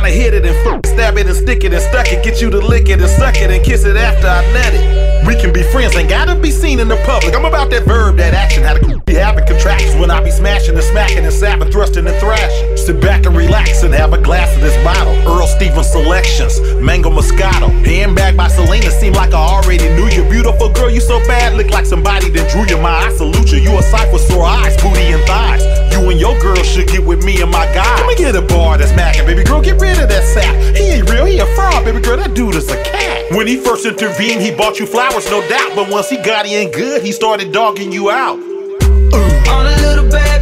Trying 0.03 0.13
to 0.13 0.19
hit 0.19 0.33
it 0.33 0.45
and 0.45 0.55
f- 0.67 0.85
stab 0.85 1.17
it 1.17 1.27
and 1.27 1.35
stick 1.35 1.63
it 1.63 1.73
and 1.73 1.81
stuck 1.81 2.11
it. 2.11 2.23
Get 2.23 2.41
you 2.41 2.49
to 2.49 2.59
lick 2.59 2.89
it 2.89 2.99
and 2.99 3.09
suck 3.09 3.35
it 3.37 3.49
and 3.49 3.63
kiss 3.63 3.85
it 3.85 3.95
after 3.95 4.27
I 4.27 4.41
nut 4.51 4.73
it. 4.73 5.27
We 5.27 5.35
can 5.39 5.53
be 5.53 5.63
friends, 5.63 5.95
ain't 5.95 6.09
gotta 6.09 6.35
be 6.35 6.51
seen 6.51 6.79
in 6.79 6.89
the 6.89 6.97
public. 7.05 7.33
I'm 7.33 7.45
about 7.45 7.69
that 7.69 7.83
verb, 7.85 8.17
that 8.17 8.33
action. 8.33 8.63
How 8.63 8.73
to 8.73 8.99
be 9.05 9.13
having 9.13 9.45
contractions 9.47 9.95
when 9.95 10.11
I 10.11 10.21
be 10.21 10.31
smashing 10.31 10.75
and 10.75 10.83
smacking 10.83 11.23
and 11.23 11.31
sapping, 11.31 11.71
thrusting 11.71 12.05
and 12.05 12.15
thrashing. 12.17 12.75
Sit 12.75 12.99
back 12.99 13.25
and 13.25 13.35
relax 13.35 13.83
and 13.83 13.93
have 13.93 14.11
a 14.11 14.21
glass 14.21 14.53
of 14.55 14.61
this 14.61 14.75
bottle. 14.83 15.13
Earl 15.25 15.47
Stevens 15.47 15.89
selections, 15.89 16.59
mango 16.81 17.09
moscato. 17.09 17.69
Handbag 17.85 18.35
by 18.35 18.49
Selena, 18.49 18.91
seem 18.91 19.13
like 19.13 19.33
I 19.33 19.39
already 19.39 19.87
knew 19.95 20.09
you. 20.09 20.29
Beautiful 20.29 20.69
girl, 20.73 20.89
you 20.89 20.99
so 20.99 21.19
bad, 21.27 21.55
look 21.55 21.69
like 21.69 21.85
somebody 21.85 22.29
that 22.31 22.51
drew 22.51 22.67
you. 22.67 22.81
My 22.81 23.07
I 23.07 23.13
salute 23.13 23.53
you. 23.53 23.59
You 23.59 23.77
a 23.77 23.81
sight 23.81 24.11
for 24.11 24.19
sore 24.19 24.43
eyes, 24.43 24.75
booty 24.81 25.13
and 25.15 25.23
thighs. 25.23 25.82
You 25.93 26.09
and 26.09 26.19
your 26.19 26.37
girl 26.39 26.55
should 26.63 26.87
get 26.87 27.05
with 27.05 27.23
me 27.23 27.39
and 27.43 27.51
my 27.51 27.65
guy. 27.67 27.95
Let 27.97 28.07
me 28.07 28.15
get 28.15 28.35
a 28.35 28.41
bar 28.41 28.79
that's 28.79 28.91
macking, 28.93 29.27
baby 29.27 29.43
girl. 29.43 29.61
Get 29.61 29.79
rid 29.79 30.01
of 30.01 30.09
that 30.09 30.23
sack. 30.23 30.75
He 30.75 30.85
ain't 30.85 31.07
real, 31.07 31.25
he 31.25 31.37
a 31.37 31.45
fraud, 31.53 31.85
baby 31.85 32.01
girl. 32.01 32.17
That 32.17 32.33
dude 32.33 32.55
is 32.55 32.67
a 32.71 32.83
cat. 32.83 33.31
When 33.31 33.45
he 33.45 33.57
first 33.57 33.85
intervened, 33.85 34.41
he 34.41 34.49
bought 34.49 34.79
you 34.79 34.87
flowers, 34.87 35.29
no 35.29 35.47
doubt. 35.47 35.75
But 35.75 35.91
once 35.91 36.09
he 36.09 36.17
got 36.17 36.47
in 36.47 36.71
good, 36.71 37.03
he 37.03 37.11
started 37.11 37.51
dogging 37.51 37.91
you 37.91 38.09
out. 38.09 38.39
On 38.39 39.67
a 39.67 39.75
little 39.85 40.09
baby, 40.09 40.32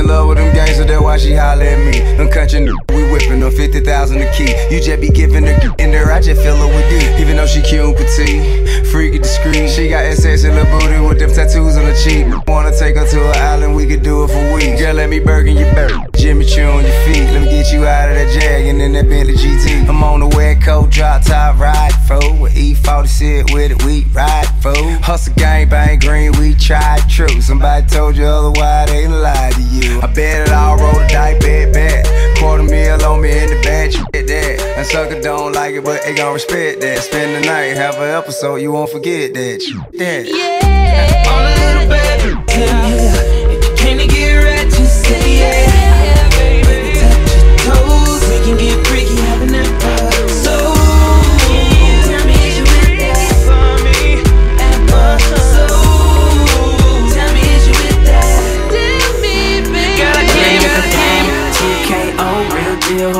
in 0.00 0.06
love 0.06 0.28
with 0.28 0.38
them 0.38 0.52
gangsters, 0.54 0.86
that's 0.86 1.02
why 1.02 1.16
she 1.16 1.34
holler 1.34 1.62
at 1.62 1.78
me. 1.78 2.00
Them 2.16 2.28
country 2.28 2.60
we 2.60 3.12
whipping 3.12 3.40
her 3.40 3.50
50,000 3.50 4.20
a 4.20 4.32
key. 4.32 4.54
You 4.74 4.80
just 4.80 5.00
be 5.00 5.08
giving 5.08 5.44
her 5.44 5.74
in 5.78 5.90
there, 5.90 6.10
I 6.10 6.20
just 6.20 6.42
fill 6.42 6.56
her 6.56 6.66
with 6.66 6.88
D. 6.90 7.22
Even 7.22 7.36
though 7.36 7.46
she 7.46 7.60
cute 7.60 7.84
and 7.84 7.96
petite, 7.96 8.86
freaky 8.88 9.18
discreet. 9.18 9.68
She 9.68 9.88
got 9.88 10.04
SS 10.04 10.44
in 10.44 10.52
her 10.52 10.64
booty 10.64 11.00
with 11.06 11.18
them 11.18 11.30
tattoos 11.30 11.76
on 11.76 11.84
her 11.84 11.94
cheek. 11.94 12.26
Wanna 12.48 12.76
take 12.76 12.96
her 12.96 13.06
to 13.06 13.30
an 13.30 13.36
island, 13.36 13.76
we 13.76 13.86
could 13.86 14.02
do 14.02 14.24
it 14.24 14.28
for 14.28 14.54
weeks. 14.54 14.80
Girl, 14.80 14.94
let 14.94 15.08
me 15.08 15.20
burn 15.20 15.46
your 15.46 15.72
back. 15.74 16.09
Jimmy 16.20 16.44
Choo 16.44 16.64
on 16.64 16.84
your 16.84 16.92
feet. 17.06 17.24
Let 17.32 17.40
me 17.40 17.48
get 17.48 17.72
you 17.72 17.86
out 17.86 18.10
of 18.10 18.14
that 18.14 18.28
Jag 18.38 18.66
and 18.66 18.82
in 18.82 18.92
that 18.92 19.08
Bentley 19.08 19.32
GT. 19.32 19.88
I'm 19.88 20.04
on 20.04 20.20
the 20.20 20.28
wet 20.28 20.60
coat, 20.60 20.90
drop 20.90 21.22
top, 21.22 21.58
ride 21.58 21.94
for. 22.06 22.20
With 22.38 22.54
E40 22.54 23.08
sit 23.08 23.54
with 23.54 23.70
it, 23.70 23.82
we 23.84 24.04
ride 24.12 24.46
for. 24.60 24.76
Hustle 25.00 25.32
gang 25.36 25.70
bang 25.70 25.98
green, 25.98 26.32
we 26.32 26.54
tried 26.54 27.08
true. 27.08 27.40
Somebody 27.40 27.86
told 27.86 28.18
you 28.18 28.26
otherwise, 28.26 28.90
they 28.90 29.08
lied 29.08 29.54
to 29.54 29.62
you. 29.62 29.98
I 30.02 30.12
bet 30.12 30.46
it 30.46 30.52
all, 30.52 30.76
roll 30.76 30.92
the 30.92 31.08
dice, 31.08 31.42
bet, 31.42 31.72
bet. 31.72 32.04
Quarter 32.36 32.64
meal 32.64 33.02
on 33.02 33.22
me 33.22 33.30
in 33.30 33.48
the 33.48 33.60
bed, 33.62 33.94
you 33.94 34.04
get 34.12 34.26
that. 34.26 34.60
And 34.76 34.86
sucker 34.86 35.22
don't 35.22 35.54
like 35.54 35.74
it, 35.74 35.84
but 35.84 36.02
they 36.02 36.14
gon' 36.14 36.34
respect 36.34 36.82
that. 36.82 36.98
Spend 36.98 37.34
the 37.42 37.48
night, 37.48 37.76
have 37.76 37.94
an 37.94 38.10
episode, 38.10 38.56
you 38.56 38.72
won't 38.72 38.90
forget 38.90 39.32
that. 39.32 39.62
You 39.62 39.82
that. 39.96 40.28
On 41.32 41.44
a 41.46 41.54
little 41.64 41.88
baby, 41.88 43.34
in 43.34 43.39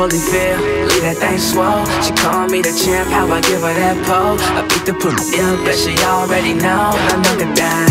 Holyfield. 0.01 0.57
Leave 0.89 1.05
that 1.05 1.21
thing 1.21 1.37
swole. 1.37 1.85
She 2.01 2.09
call 2.17 2.49
me 2.49 2.65
the 2.65 2.73
champ, 2.73 3.05
how 3.13 3.29
I 3.29 3.37
give 3.45 3.61
her 3.61 3.69
that 3.69 3.93
pole. 4.09 4.33
I 4.57 4.65
beat 4.65 4.81
the 4.89 4.97
pussy 4.97 5.37
up, 5.37 5.61
but 5.61 5.77
she 5.77 5.93
already 6.01 6.57
know. 6.57 6.89
When 6.89 7.05
I 7.05 7.21
knock 7.21 7.37
it 7.37 7.53
down, 7.53 7.85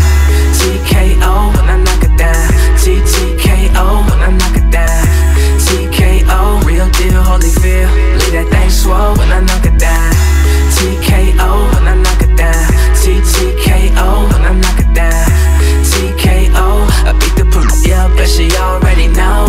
TKO. 0.58 1.54
When 1.54 1.70
I 1.70 1.78
knock 1.78 2.02
it 2.02 2.10
down, 2.18 2.50
TTKO. 2.82 4.10
When 4.10 4.20
I 4.26 4.30
knock 4.34 4.58
it 4.58 4.66
down, 4.74 5.06
TKO. 5.62 6.66
Real 6.66 6.90
deal, 6.98 7.22
Holyfield. 7.22 7.94
Leave 8.18 8.34
that 8.42 8.50
thing 8.50 8.70
swole. 8.74 9.14
When 9.14 9.30
I 9.30 9.46
knock 9.46 9.62
it 9.70 9.78
down, 9.78 10.10
TKO. 10.74 11.46
When 11.78 11.86
I 11.86 11.94
knock 11.94 12.26
it 12.26 12.34
down, 12.34 12.66
TTKO. 12.98 14.34
When 14.34 14.42
I 14.50 14.52
knock 14.58 14.82
it 14.82 14.90
down, 14.98 15.30
TKO. 15.86 16.90
I 17.06 17.14
beat 17.22 17.38
the 17.38 17.46
pussy 17.54 17.94
up, 17.94 18.10
but 18.18 18.26
she 18.26 18.50
already 18.58 19.06
know. 19.06 19.46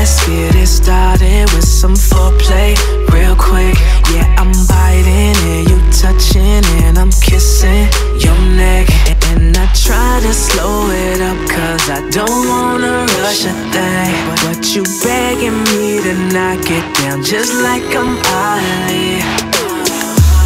Let's 0.00 0.26
get 0.26 0.54
it 0.54 0.66
started 0.66 1.52
with 1.52 1.68
some 1.68 1.92
foreplay, 1.92 2.72
real 3.12 3.36
quick. 3.36 3.76
Yeah, 4.08 4.24
I'm 4.40 4.50
biting 4.64 5.36
and 5.36 5.68
you 5.68 5.76
touching 5.92 6.64
and 6.80 6.96
I'm 6.96 7.10
kissing 7.10 7.84
your 8.16 8.38
neck. 8.56 8.88
And 9.28 9.54
I 9.54 9.66
try 9.74 10.20
to 10.24 10.32
slow 10.32 10.88
it 10.88 11.20
up 11.20 11.36
cause 11.50 11.90
I 11.90 12.00
don't 12.08 12.48
wanna 12.48 13.04
rush 13.20 13.44
a 13.44 13.52
thing. 13.76 14.16
But 14.40 14.74
you 14.74 14.84
begging 15.04 15.60
me 15.68 16.00
to 16.00 16.14
knock 16.32 16.64
it 16.64 16.86
down 16.96 17.22
just 17.22 17.52
like 17.60 17.84
I'm 17.94 18.16
Ali. 18.40 19.20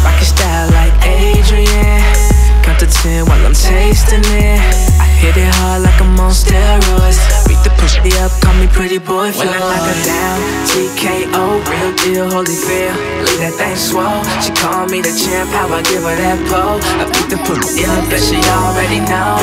Rocky 0.03 0.25
style 0.25 0.69
like 0.71 0.95
Adrian. 1.07 2.24
Count 2.65 2.79
to 2.79 2.87
ten 2.87 3.25
while 3.27 3.45
I'm 3.45 3.53
tasting 3.53 4.25
it. 4.25 4.57
I 4.97 5.05
hit 5.21 5.37
it 5.37 5.53
hard 5.61 5.83
like 5.83 6.01
I'm 6.01 6.19
on 6.19 6.31
steroids. 6.33 7.21
Beat 7.45 7.61
the 7.61 7.69
pussy 7.77 8.09
up, 8.17 8.33
call 8.41 8.55
me 8.57 8.65
pretty 8.65 8.97
boy. 8.97 9.29
When 9.37 9.47
I 9.47 9.59
knock 9.61 9.85
her 9.85 9.99
down, 10.01 10.37
TKO, 10.65 11.61
real 11.61 11.93
deal, 12.01 12.25
Holyfield. 12.33 12.97
Leave 13.21 13.41
that 13.45 13.53
thing 13.61 13.77
swole. 13.77 14.25
She 14.41 14.49
call 14.57 14.89
me 14.89 14.99
the 15.05 15.13
champ, 15.13 15.53
how 15.53 15.69
I 15.69 15.83
give 15.83 16.01
her 16.01 16.15
that 16.17 16.41
pole. 16.49 16.81
I 16.97 17.05
beat 17.13 17.29
the 17.29 17.37
pussy 17.45 17.85
up, 17.85 18.01
but 18.09 18.17
she 18.17 18.41
already 18.49 18.99
know. 19.05 19.37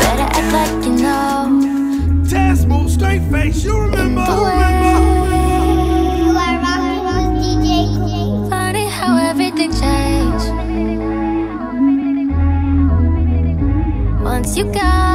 Better 0.00 0.24
act 0.24 0.48
like 0.56 0.72
you 0.88 0.96
know. 1.04 1.52
Taz 2.24 2.64
move 2.66 2.90
straight 2.90 3.20
face, 3.30 3.62
you 3.62 3.76
remember? 3.76 3.97
You 14.58 14.64
got 14.72 15.07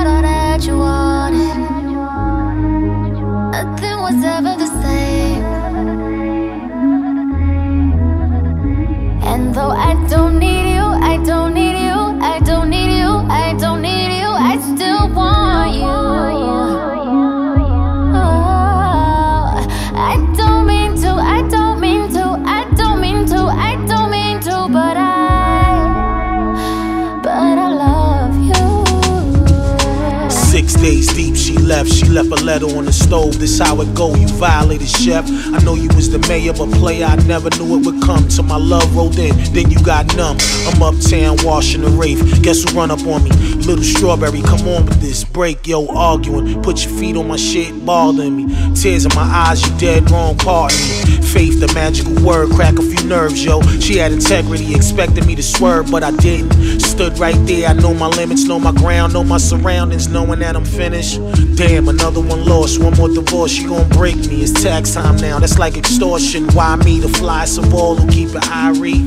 left. 32.14 32.32
A 32.34 32.44
letter 32.44 32.66
on 32.78 32.86
the 32.86 32.94
stove. 32.94 33.40
This 33.40 33.60
how 33.60 33.80
it 33.82 33.94
go. 33.94 34.16
You 34.16 34.28
violated, 34.28 34.88
chef. 34.88 35.26
I 35.54 35.60
know 35.64 35.76
you 35.76 35.90
was 35.96 36.10
the 36.10 36.20
mayor, 36.28 36.54
but 36.54 36.72
play, 36.72 37.04
I 37.04 37.16
never 37.28 37.50
knew 37.58 37.78
it 37.78 37.86
would 37.86 38.02
come. 38.02 38.28
Till 38.28 38.44
my 38.44 38.58
love 38.58 38.96
rolled 38.96 39.20
in, 39.20 39.36
then 39.54 39.70
you 39.70 39.78
got 39.84 40.16
numb. 40.16 40.38
I'm 40.68 40.82
uptown 40.82 41.38
washing 41.44 41.82
the 41.82 41.90
wraith. 41.90 42.42
Guess 42.42 42.64
who 42.64 42.78
run 42.78 42.92
up 42.92 43.06
on 43.06 43.24
me? 43.24 43.32
Little 43.66 43.84
strawberry, 43.84 44.42
come 44.42 44.68
on 44.68 44.86
with 44.86 45.02
this 45.02 45.24
break, 45.24 45.68
yo. 45.68 45.88
Arguing, 45.88 46.62
put 46.64 46.84
your 46.86 46.94
feet 46.98 47.18
on 47.18 47.28
my 47.28 47.36
shit, 47.36 47.86
bothering 47.86 48.36
me. 48.36 48.74
Tears 48.74 49.06
in 49.06 49.12
my 49.16 49.24
eyes, 49.24 49.62
you 49.62 49.78
dead 49.78 50.10
wrong, 50.10 50.38
pardon 50.38 50.78
me. 50.78 51.22
Faith, 51.22 51.60
the 51.60 51.72
magical 51.74 52.14
word, 52.24 52.50
crack 52.52 52.78
a 52.80 52.82
few 52.82 53.08
nerves, 53.08 53.44
yo. 53.44 53.62
She 53.80 53.98
had 53.98 54.12
integrity, 54.12 54.74
expected 54.74 55.26
me 55.26 55.36
to 55.36 55.44
swerve, 55.44 55.92
but 55.92 56.04
I 56.04 56.12
didn't. 56.12 56.80
Stood 56.80 57.18
right 57.20 57.38
there, 57.46 57.70
I 57.70 57.74
know 57.74 57.94
my 57.94 58.08
limits, 58.08 58.44
know 58.46 58.60
my 58.60 58.72
ground, 58.72 59.14
know 59.14 59.24
my 59.24 59.38
surroundings, 59.38 60.08
knowing 60.08 60.40
that 60.40 60.56
I'm 60.56 60.66
finished. 60.66 61.20
Damn, 61.56 61.88
another 61.88 62.20
one 62.20 62.46
lost, 62.46 62.80
one 62.80 62.96
more 62.96 63.10
divorce, 63.10 63.52
she 63.52 63.66
gon' 63.66 63.88
break 63.90 64.16
me. 64.16 64.42
It's 64.42 64.64
tax 64.64 64.94
time 64.96 65.18
now, 65.18 65.38
that's 65.38 65.60
like 65.60 65.78
extortion. 65.78 66.48
Why 66.54 66.76
me, 66.78 67.00
the 67.00 67.10
fly 67.10 67.44
Savall 67.44 68.00
who 68.00 68.08
keep 68.10 68.30
it 68.30 68.42
irie? 68.44 69.04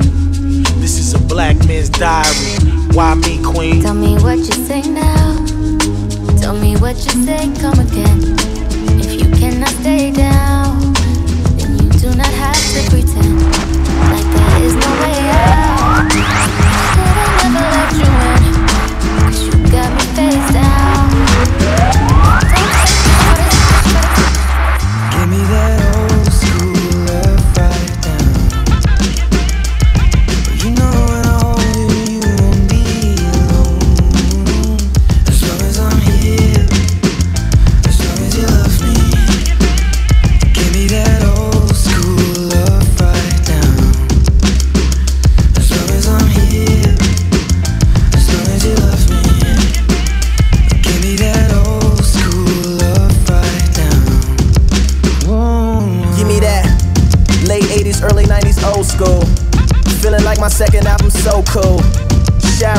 This 0.79 0.97
is 0.97 1.13
a 1.13 1.19
black 1.19 1.57
man's 1.67 1.89
diary. 1.89 2.55
Why 2.95 3.15
me, 3.15 3.43
queen? 3.43 3.81
Tell 3.81 3.93
me 3.93 4.15
what 4.15 4.37
you 4.37 4.53
say 4.65 4.81
now. 4.81 5.35
Tell 6.39 6.55
me 6.55 6.77
what 6.77 6.95
you 6.95 7.25
say, 7.25 7.51
come 7.59 7.79
again. 7.79 8.35
If 8.97 9.11
you 9.21 9.29
cannot 9.35 9.69
stay 9.69 10.11
down, 10.11 10.93
then 11.57 11.77
you 11.77 11.89
do 11.99 12.15
not 12.15 12.27
have 12.27 12.55
to 12.55 12.89
pretend 12.89 13.41
like 14.09 14.23
there 14.23 14.63
is 14.63 14.73
no 14.73 14.91
way 15.01 15.19
out. 15.31 16.56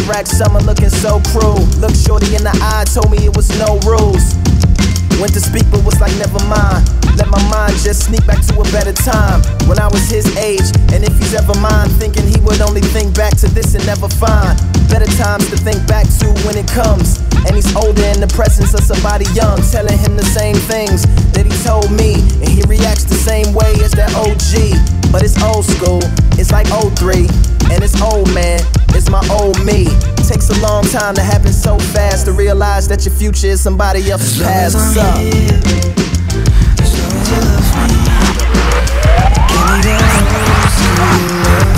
Shadrack 0.09 0.27
summer 0.27 0.61
looking 0.61 0.89
so 0.89 1.21
cruel. 1.29 1.61
Look 1.85 1.93
shorty 1.93 2.33
in 2.33 2.41
the 2.41 2.57
eye, 2.65 2.89
told 2.89 3.13
me 3.13 3.29
it 3.29 3.37
was 3.37 3.53
no 3.61 3.77
rules. 3.85 4.41
Went 5.21 5.37
to 5.37 5.43
speak, 5.45 5.69
but 5.69 5.85
was 5.85 6.01
like, 6.01 6.17
never 6.17 6.41
mind. 6.49 6.81
Let 7.21 7.29
my 7.29 7.37
mind 7.53 7.77
just 7.85 8.09
sneak 8.09 8.25
back 8.25 8.41
to 8.49 8.57
a 8.57 8.65
better 8.73 8.97
time. 8.97 9.45
When 9.69 9.77
I 9.77 9.85
was 9.93 10.09
his 10.09 10.25
age, 10.41 10.65
and 10.97 11.05
if 11.05 11.13
he's 11.21 11.37
ever 11.37 11.53
mine, 11.61 11.93
thinking 12.01 12.25
he 12.25 12.41
would 12.41 12.65
only 12.65 12.81
think 12.81 13.13
back 13.13 13.37
to 13.45 13.53
this 13.53 13.77
and 13.77 13.85
never 13.85 14.09
find 14.09 14.57
better 14.89 15.05
times 15.21 15.45
to 15.53 15.61
think 15.61 15.85
back 15.85 16.09
to 16.25 16.33
when 16.49 16.57
it 16.57 16.65
comes. 16.73 17.21
And 17.45 17.53
he's 17.53 17.69
older 17.77 18.09
in 18.09 18.25
the 18.25 18.33
presence 18.33 18.73
of 18.73 18.81
somebody 18.89 19.29
young, 19.37 19.61
telling 19.69 19.99
him 20.01 20.17
the 20.17 20.25
same 20.25 20.57
things 20.73 21.05
that 21.37 21.45
he 21.45 21.53
told 21.69 21.93
me. 21.93 22.17
And 22.41 22.49
he 22.49 22.65
reacts 22.65 23.05
the 23.05 23.21
same 23.21 23.53
way 23.53 23.77
as 23.85 23.93
that 23.93 24.09
OG. 24.17 24.73
But 25.13 25.21
it's 25.21 25.37
old 25.45 25.69
school, 25.69 26.01
it's 26.41 26.49
like 26.49 26.69
03, 26.97 27.29
and 27.69 27.85
it's 27.85 28.01
old 28.01 28.33
man, 28.33 28.61
it's 28.95 29.11
my 29.11 29.26
old 29.41 29.64
me. 29.64 29.86
Takes 30.28 30.51
a 30.51 30.61
long 30.61 30.84
time 30.84 31.14
to 31.14 31.22
happen 31.22 31.53
so 31.53 31.78
fast 31.78 32.26
to 32.26 32.32
realize 32.32 32.86
that 32.89 33.05
your 33.07 33.14
future 33.14 33.49
is 33.49 33.61
somebody 33.62 34.11
else's 34.11 34.43
past. 34.43 34.74
What's 34.74 34.97
up? 34.97 35.16
Here, 35.16 35.61
as 36.80 36.95
long 36.95 37.12
as 37.16 37.32
you 37.32 37.39
love 37.43 37.86
me, 37.86 37.95
give 37.99 38.49
me 40.43 40.59
Season 40.78 41.78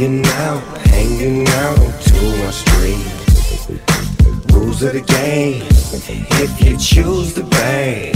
banging 0.00 0.26
out, 0.26 0.62
hanging 0.86 1.46
out 1.48 1.78
on 1.78 2.38
my 2.38 2.50
street. 2.50 3.06
Rules 4.50 4.82
of 4.82 4.94
the 4.94 5.02
game, 5.06 5.62
if 6.42 6.64
you 6.64 6.78
choose 6.78 7.34
to 7.34 7.42
bang, 7.42 8.14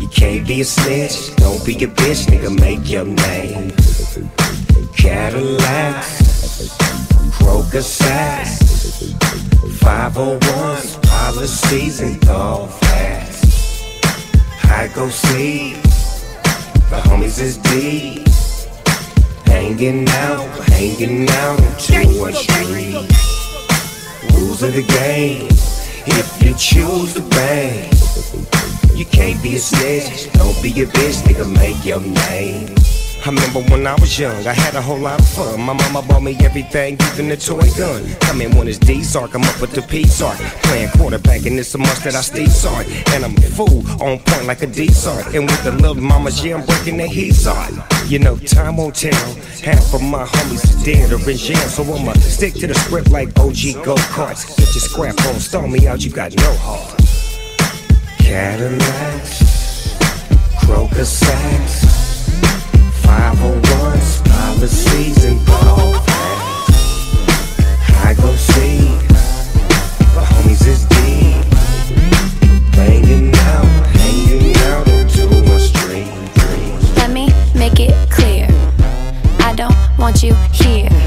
you 0.00 0.08
can't 0.08 0.44
be 0.46 0.60
a 0.60 0.64
snitch, 0.64 1.36
don't 1.36 1.64
be 1.64 1.74
a 1.84 1.86
bitch, 1.86 2.26
nigga, 2.26 2.50
make 2.60 2.90
your 2.90 3.04
name. 3.04 3.70
Cadillacs, 4.96 6.18
Croker 7.38 7.82
sacks, 7.82 8.58
501s, 9.84 11.00
policies, 11.02 12.00
and 12.00 12.20
thought 12.22 12.68
fast. 12.80 13.94
I 14.64 14.88
go 14.88 15.08
see 15.08 15.74
the 16.90 17.00
homies 17.04 17.40
is 17.40 17.58
deep. 17.58 18.31
Hanging 19.62 20.08
out, 20.08 20.48
hanging 20.70 21.30
out 21.30 21.60
on 21.60 21.72
2 21.78 22.32
Street. 22.32 22.94
Rules 24.34 24.60
of 24.64 24.74
the 24.74 24.82
game. 24.82 25.46
If 26.04 26.42
you 26.42 26.52
choose 26.58 27.14
to 27.14 27.20
bang, 27.30 27.88
you 28.92 29.04
can't 29.04 29.40
be 29.40 29.54
a 29.54 29.60
snitch. 29.60 30.32
Don't 30.32 30.60
be 30.60 30.70
a 30.82 30.86
bitch, 30.86 31.22
nigga, 31.22 31.46
make 31.54 31.84
your 31.84 32.00
name. 32.00 32.74
I 33.24 33.26
remember 33.26 33.60
when 33.70 33.86
I 33.86 33.94
was 34.00 34.18
young, 34.18 34.44
I 34.48 34.52
had 34.52 34.74
a 34.74 34.82
whole 34.82 34.98
lot 34.98 35.20
of 35.20 35.28
fun. 35.28 35.60
My 35.60 35.74
mama 35.74 36.02
bought 36.02 36.24
me 36.24 36.36
everything, 36.40 36.98
even 37.12 37.28
the 37.28 37.36
toy 37.36 37.70
gun. 37.78 38.02
Come 38.18 38.40
in 38.40 38.56
when 38.56 38.66
it's 38.66 38.78
D-Sark, 38.78 39.34
I'm 39.36 39.44
up 39.44 39.60
with 39.60 39.70
the 39.70 39.82
P-Sark. 39.82 40.38
Playing 40.64 40.90
quarterback, 40.90 41.46
and 41.46 41.56
it's 41.56 41.72
a 41.76 41.78
must 41.78 42.02
that 42.02 42.16
I 42.16 42.20
stay 42.20 42.46
Sark. 42.46 42.84
And 43.14 43.24
I'm 43.24 43.36
a 43.36 43.40
fool, 43.42 43.86
on 44.02 44.18
point 44.18 44.46
like 44.46 44.62
a 44.62 44.66
D-Sark. 44.66 45.34
And 45.34 45.46
with 45.46 45.62
the 45.62 45.70
little 45.70 45.94
mamas, 45.94 46.44
yeah, 46.44 46.56
I'm 46.56 46.66
breaking 46.66 46.96
the 46.96 47.06
heat 47.06 47.46
on. 47.46 47.84
You 48.08 48.18
know, 48.18 48.36
time 48.38 48.76
won't 48.76 48.96
tell. 48.96 49.34
Half 49.62 49.94
of 49.94 50.02
my 50.02 50.24
homies 50.24 50.64
is 50.64 50.82
dead 50.84 51.12
or 51.12 51.30
in 51.30 51.36
jail, 51.36 51.68
so 51.68 51.84
I'ma 51.84 52.14
stick 52.14 52.54
to 52.54 52.66
the 52.66 52.74
script 52.74 53.12
like 53.12 53.28
OG 53.38 53.84
go-karts. 53.84 54.48
Get 54.56 54.74
your 54.74 54.82
scrap 54.82 55.16
on, 55.26 55.38
stall 55.38 55.68
me 55.68 55.86
out, 55.86 56.04
you 56.04 56.10
got 56.10 56.34
no 56.36 56.52
heart. 56.56 56.98
Cadillacs, 58.18 59.94
Croker 60.66 61.04
sacks, 61.04 61.91
501s, 63.12 64.24
policies, 64.24 65.24
and 65.24 65.38
ball 65.44 65.92
I 68.08 68.14
go 68.16 68.34
see 68.34 68.78
the 70.14 70.22
homies 70.30 70.66
is 70.66 70.86
deep, 70.96 71.44
banging 72.72 73.34
out, 73.50 73.66
hanging 74.00 74.56
out 74.68 74.88
on 74.88 75.06
2 75.08 75.58
Street. 75.58 76.10
Let 76.96 77.10
me 77.10 77.28
make 77.54 77.80
it 77.80 77.94
clear. 78.10 78.48
I 79.40 79.52
don't 79.54 79.76
want 79.98 80.22
you 80.22 80.34
here. 80.52 81.01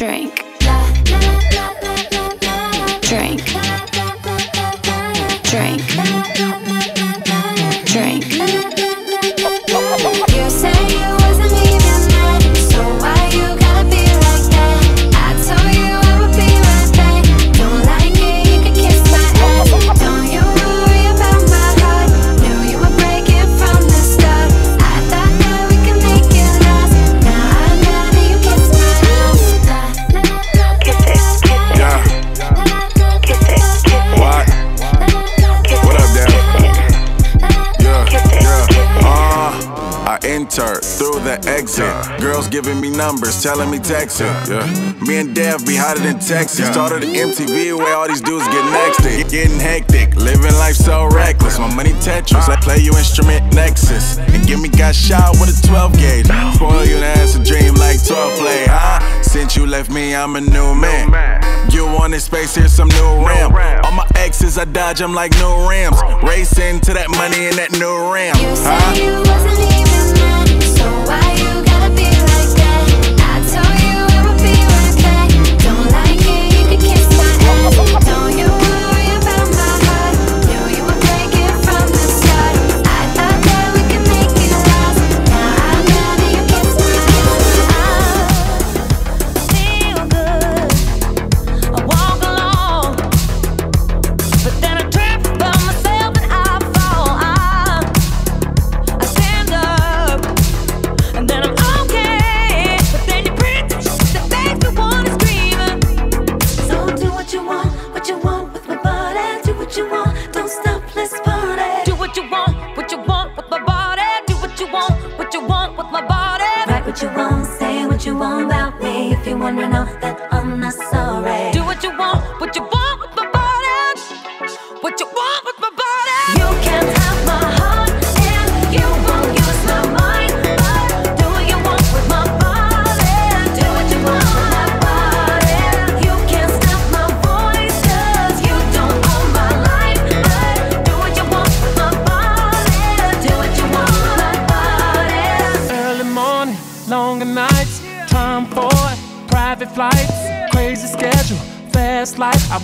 Drink. 0.00 0.39
Through 41.68 41.86
the. 41.86 42.16
Girls 42.20 42.48
giving 42.48 42.80
me 42.80 42.90
numbers, 42.90 43.42
telling 43.42 43.70
me 43.70 43.78
text 43.78 44.20
it. 44.20 44.26
Yeah. 44.48 44.64
Me 45.06 45.18
and 45.18 45.34
Dev 45.34 45.66
be 45.66 45.76
hotter 45.76 46.00
than 46.00 46.18
Texas. 46.18 46.68
Started 46.68 47.02
the 47.02 47.12
MTV 47.12 47.76
where 47.76 47.96
all 47.96 48.08
these 48.08 48.20
dudes 48.20 48.46
get 48.48 48.64
next 48.72 49.04
it. 49.04 49.30
Getting 49.30 49.58
hectic, 49.58 50.14
living 50.16 50.54
life 50.62 50.76
so 50.76 51.06
reckless. 51.06 51.58
My 51.58 51.72
money 51.74 51.92
Tetris, 52.00 52.48
I 52.48 52.56
play 52.60 52.78
you 52.78 52.96
instrument 52.96 53.52
Nexus. 53.54 54.18
And 54.18 54.46
give 54.46 54.60
me 54.60 54.68
got 54.68 54.94
shot 54.94 55.36
with 55.40 55.50
a 55.50 55.66
12 55.66 55.98
gauge. 55.98 56.26
Spoil 56.54 56.84
you 56.84 56.96
and 56.96 57.04
ass 57.04 57.36
a 57.36 57.42
dream 57.42 57.74
like 57.74 58.04
12 58.04 58.38
play, 58.38 58.64
huh? 58.68 59.22
Since 59.22 59.56
you 59.56 59.66
left 59.66 59.90
me, 59.90 60.14
I'm 60.14 60.36
a 60.36 60.40
new 60.40 60.74
man. 60.74 61.10
You 61.70 61.86
wanted 61.86 62.20
space, 62.20 62.54
here's 62.54 62.72
some 62.72 62.88
new 62.88 63.26
rim. 63.26 63.52
All 63.84 63.92
my 63.92 64.06
exes, 64.16 64.58
I 64.58 64.64
dodge 64.64 64.98
them 64.98 65.14
like 65.14 65.32
new 65.38 65.68
rims. 65.68 66.00
Racing 66.22 66.80
to 66.80 66.94
that 66.94 67.10
money 67.10 67.46
in 67.46 67.56
that 67.56 67.72
new 67.72 68.12
rim. 68.12 68.34
You 68.36 68.56
say 68.56 68.70
Huh? 68.70 69.89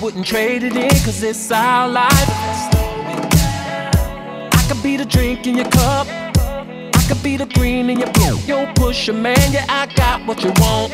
Wouldn't 0.07 0.25
trade 0.25 0.63
it 0.63 0.77
in, 0.77 0.89
cause 1.05 1.21
it's 1.25 1.51
our 1.51 1.89
life. 1.89 2.13
I 4.53 4.65
could 4.69 4.81
be 4.81 4.97
the 4.97 5.05
drink 5.05 5.49
in 5.49 5.57
your 5.57 5.69
cup, 5.69 6.07
I 6.07 7.05
could 7.09 7.21
be 7.25 7.37
the 7.37 7.47
green 7.47 7.91
in 7.91 7.99
your 7.99 8.13
blue. 8.13 8.39
Yo, 8.47 8.73
push 8.75 9.09
a 9.09 9.13
man, 9.13 9.37
yeah, 9.51 9.67
I 9.69 9.87
got 9.97 10.25
what 10.25 10.45
you 10.45 10.53
want. 10.59 10.93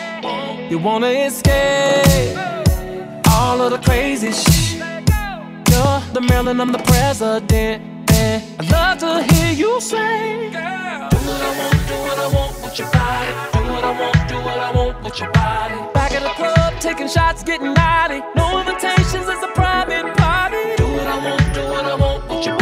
You 0.70 0.78
wanna 0.78 1.08
escape 1.08 2.38
all 3.28 3.60
of 3.60 3.72
the 3.72 3.78
crazy 3.84 4.32
shit. 4.32 4.78
You're 4.78 6.00
the 6.14 6.24
Marilyn, 6.26 6.58
I'm 6.58 6.72
the 6.72 6.78
president. 6.78 7.52
And 7.52 8.42
I'd 8.60 8.70
love 8.70 8.96
to 9.00 9.34
hear 9.34 9.52
you 9.52 9.78
say, 9.82 10.48
Do 10.48 10.56
what 10.56 11.38
I 11.38 11.58
want, 11.58 11.86
do 11.86 11.94
what 12.00 12.18
I 12.18 12.28
want 12.34 12.62
with 12.62 12.78
your 12.78 12.90
body. 12.90 13.32
Do 13.52 13.72
what 13.72 13.84
I 13.84 14.00
want, 14.00 14.28
do 14.30 14.36
what 14.36 14.58
I 14.58 14.72
want 14.72 15.04
with 15.04 15.20
your 15.20 15.30
body. 15.32 15.92
Back 15.92 16.12
at 16.12 16.22
the 16.22 16.30
club, 16.30 16.80
taking 16.80 17.08
shots, 17.08 17.42
getting 17.42 17.74
naughty. 17.74 18.22
It's 18.84 19.14
a 19.14 19.46
private 19.54 20.12
party. 20.16 20.74
Do 20.76 20.84
what 20.84 21.06
I 21.06 21.24
want, 21.24 21.54
do 21.54 21.60
what 21.66 21.84
I 21.84 21.94
want 21.94 22.28
with 22.28 22.46
your 22.46 22.56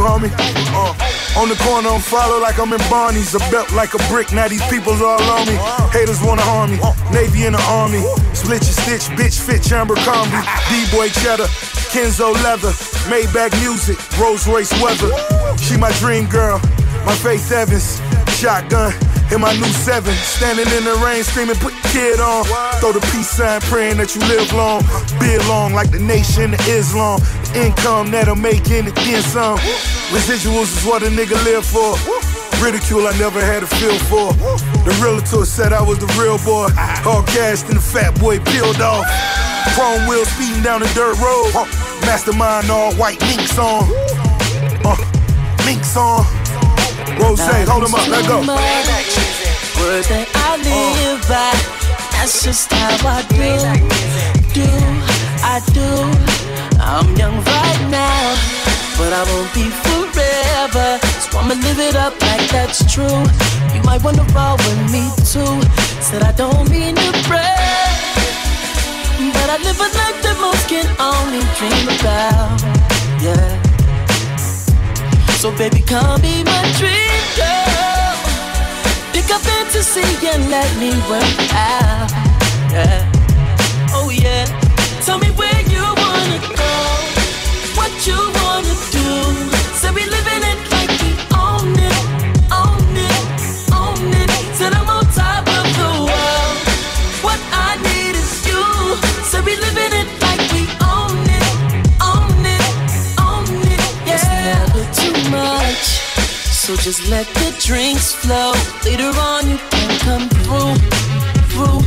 homie. 0.00 0.32
Uh, 0.72 0.94
on 1.38 1.48
the 1.48 1.54
corner, 1.62 1.88
I'm 1.88 2.00
follow 2.00 2.40
like 2.40 2.58
I'm 2.58 2.72
in 2.72 2.82
Barney's. 2.90 3.34
A 3.34 3.38
belt 3.50 3.72
like 3.72 3.94
a 3.94 4.02
brick, 4.08 4.32
now 4.32 4.48
these 4.48 4.64
people's 4.68 5.00
all 5.00 5.22
on 5.22 5.46
me. 5.46 5.56
Haters 5.92 6.20
wanna 6.22 6.42
harm 6.42 6.72
me, 6.72 6.78
Navy 7.12 7.46
in 7.46 7.52
the 7.52 7.62
army. 7.68 8.02
Split 8.34 8.62
your 8.66 8.76
stitch, 8.82 9.06
bitch 9.16 9.38
fit 9.38 9.62
chamber 9.62 9.94
combi. 10.06 10.40
D-boy 10.68 11.08
cheddar, 11.22 11.46
Kenzo 11.92 12.32
leather. 12.42 12.72
Maybach 13.08 13.52
music, 13.60 13.98
Rolls 14.18 14.46
Royce 14.46 14.72
weather. 14.82 15.10
She 15.58 15.76
my 15.76 15.92
dream 15.98 16.26
girl, 16.26 16.60
my 17.06 17.14
Faith 17.14 17.50
Evans. 17.52 18.00
Shotgun, 18.40 18.94
in 19.32 19.40
my 19.40 19.52
new 19.52 19.68
seven. 19.84 20.14
Standing 20.14 20.66
in 20.72 20.84
the 20.84 20.94
rain, 21.04 21.22
screaming, 21.22 21.56
put 21.56 21.74
the 21.82 21.88
kid 21.88 22.20
on. 22.20 22.44
Throw 22.80 22.92
the 22.92 23.00
peace 23.12 23.28
sign, 23.28 23.60
praying 23.68 23.98
that 23.98 24.14
you 24.14 24.22
live 24.32 24.50
long. 24.54 24.80
Be 25.20 25.36
long 25.46 25.74
like 25.74 25.90
the 25.90 26.00
nation 26.00 26.54
of 26.54 26.60
Islam. 26.66 27.20
Income 27.54 28.12
that'll 28.12 28.36
make 28.36 28.70
anything 28.70 29.20
some. 29.22 29.58
Residuals 30.14 30.70
is 30.76 30.84
what 30.84 31.02
a 31.02 31.06
nigga 31.06 31.36
live 31.44 31.66
for. 31.66 31.98
Ridicule 32.62 33.06
I 33.06 33.16
never 33.18 33.40
had 33.40 33.62
a 33.62 33.66
feel 33.66 33.98
for. 34.06 34.32
The 34.84 34.96
realtor 35.02 35.44
said 35.44 35.72
I 35.72 35.82
was 35.82 35.98
the 35.98 36.06
real 36.20 36.38
boy. 36.38 36.68
All 37.06 37.22
gassed 37.34 37.66
and 37.66 37.76
the 37.76 37.82
fat 37.82 38.18
boy 38.20 38.38
peeled 38.40 38.80
off. 38.80 39.04
Chrome 39.74 40.06
wheels 40.06 40.28
speeding 40.28 40.62
down 40.62 40.80
the 40.80 40.90
dirt 40.94 41.18
road. 41.18 41.52
Mastermind 42.02 42.70
all 42.70 42.94
white 42.94 43.20
minks 43.22 43.58
on. 43.58 43.84
Uh, 44.84 44.96
minks 45.66 45.96
on. 45.96 46.24
Rose, 47.18 47.40
hold 47.40 47.84
him 47.84 47.94
up, 47.94 48.08
let 48.08 48.26
go. 48.26 48.40
Word 48.40 50.04
that 50.04 50.28
I 50.34 50.56
live 50.56 51.20
by, 51.28 51.52
that's 52.12 52.44
just 52.44 52.72
how 52.72 52.96
I 53.04 53.22
do. 53.28 53.58
Do, 54.54 54.66
I 55.42 55.60
do. 55.74 56.29
I'm 56.90 57.06
young 57.16 57.36
right 57.36 57.82
now, 57.88 58.34
but 58.98 59.12
I 59.14 59.22
won't 59.30 59.54
be 59.54 59.62
forever. 59.86 60.98
So 61.22 61.38
I'ma 61.38 61.54
live 61.54 61.78
it 61.78 61.94
up 61.94 62.20
like 62.20 62.50
that's 62.50 62.82
true. 62.92 63.22
You 63.72 63.80
might 63.84 64.02
wanna 64.02 64.26
roll 64.34 64.56
with 64.58 64.90
me 64.90 65.06
too. 65.22 65.54
Said 66.02 66.24
I 66.24 66.32
don't 66.32 66.68
mean 66.68 66.96
to 66.96 67.12
brag, 67.30 68.26
but 69.34 69.48
I 69.54 69.56
live 69.62 69.78
a 69.78 69.88
life 70.02 70.18
that 70.26 70.36
most 70.42 70.66
can 70.66 70.90
only 70.98 71.46
dream 71.54 71.86
about. 71.94 72.58
Yeah. 73.22 73.54
So 75.38 75.54
baby, 75.56 75.82
come 75.86 76.20
be 76.20 76.42
my 76.42 76.62
dream 76.74 77.22
girl. 77.38 78.18
Pick 79.14 79.30
up 79.30 79.42
fantasy 79.46 80.02
and 80.26 80.50
let 80.50 80.70
me 80.82 80.90
work 81.06 81.38
out. 81.54 82.10
Yeah. 82.74 83.06
Oh 83.94 84.10
yeah. 84.10 84.69
Tell 85.10 85.18
me 85.18 85.30
where 85.32 85.62
you 85.66 85.82
wanna 85.82 86.38
go, 86.54 86.72
what 87.74 87.90
you 88.06 88.14
wanna 88.14 88.74
do. 88.94 89.08
Say 89.74 89.90
we 89.90 90.04
living 90.06 90.42
it 90.52 90.60
like 90.70 90.92
we 91.02 91.10
own 91.34 91.74
it, 91.90 92.02
own 92.54 92.86
it, 93.10 93.24
own 93.74 94.06
it. 94.22 94.30
Said 94.54 94.72
I'm 94.72 94.88
on 94.88 95.04
top 95.06 95.48
of 95.58 95.66
the 95.80 95.90
world. 96.06 96.58
What 97.26 97.40
I 97.50 97.74
need 97.88 98.14
is 98.22 98.46
you. 98.46 98.62
Say 99.26 99.40
we 99.40 99.56
living 99.56 99.92
it 100.00 100.08
like 100.22 100.42
we 100.54 100.62
own 100.94 101.18
it, 101.38 101.50
own 102.10 102.46
it, 102.46 102.70
own 103.18 103.50
it. 103.66 103.82
Yeah. 104.06 104.14
It's 104.14 104.28
never 104.46 104.84
too 104.94 105.16
much. 105.28 105.86
So 106.54 106.76
just 106.76 107.08
let 107.08 107.26
the 107.34 107.50
drinks 107.58 108.12
flow. 108.12 108.52
Later 108.84 109.10
on, 109.18 109.50
you 109.50 109.58
can 109.74 109.90
come 110.06 110.28
through, 110.44 110.76
through, 111.50 111.80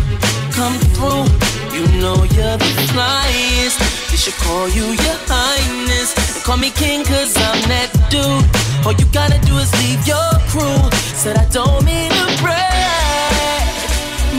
come 0.52 0.78
through. 0.92 1.53
You 1.74 1.88
know 2.00 2.22
you're 2.38 2.58
the 2.58 2.72
flyest. 2.94 3.82
They 4.12 4.18
should 4.18 4.38
call 4.46 4.70
you 4.70 4.86
your 4.94 5.18
highness. 5.26 6.14
And 6.36 6.44
call 6.44 6.58
me 6.58 6.70
king, 6.70 7.04
cause 7.04 7.36
I'm 7.36 7.62
that 7.66 7.90
dude. 8.14 8.46
All 8.86 8.94
you 8.94 9.08
gotta 9.10 9.40
do 9.42 9.58
is 9.58 9.74
leave 9.82 10.06
your 10.06 10.30
crew. 10.54 10.78
Said 11.18 11.36
I 11.38 11.46
don't 11.50 11.84
mean 11.84 12.12
to 12.14 12.26
brag. 12.46 13.74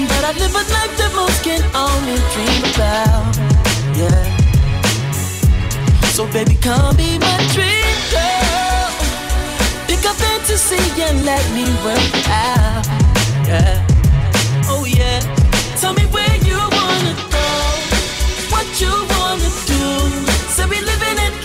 But 0.07 0.23
I 0.23 0.33
live 0.39 0.55
a 0.55 0.63
life 0.63 0.95
that 0.95 1.13
most 1.19 1.43
can 1.43 1.59
only 1.75 2.23
dream 2.31 2.63
about. 2.71 3.35
Yeah. 3.99 4.23
So 6.15 6.31
baby, 6.31 6.55
come 6.63 6.95
be 6.95 7.19
my 7.19 7.39
dream 7.51 7.99
girl. 8.15 8.95
Pick 9.91 10.07
up 10.07 10.15
fantasy 10.23 10.79
and 11.03 11.25
let 11.27 11.43
me 11.51 11.67
work 11.83 12.15
out. 12.31 12.87
Yeah. 13.43 13.83
Oh 14.71 14.87
yeah. 14.87 15.19
Tell 15.81 15.95
me 15.95 16.07
where 16.15 16.34
you 18.85 18.95
wanna 19.13 19.51
do. 19.71 19.83
Say 20.55 20.67
we 20.73 20.79
living 20.91 21.19
it 21.27 21.44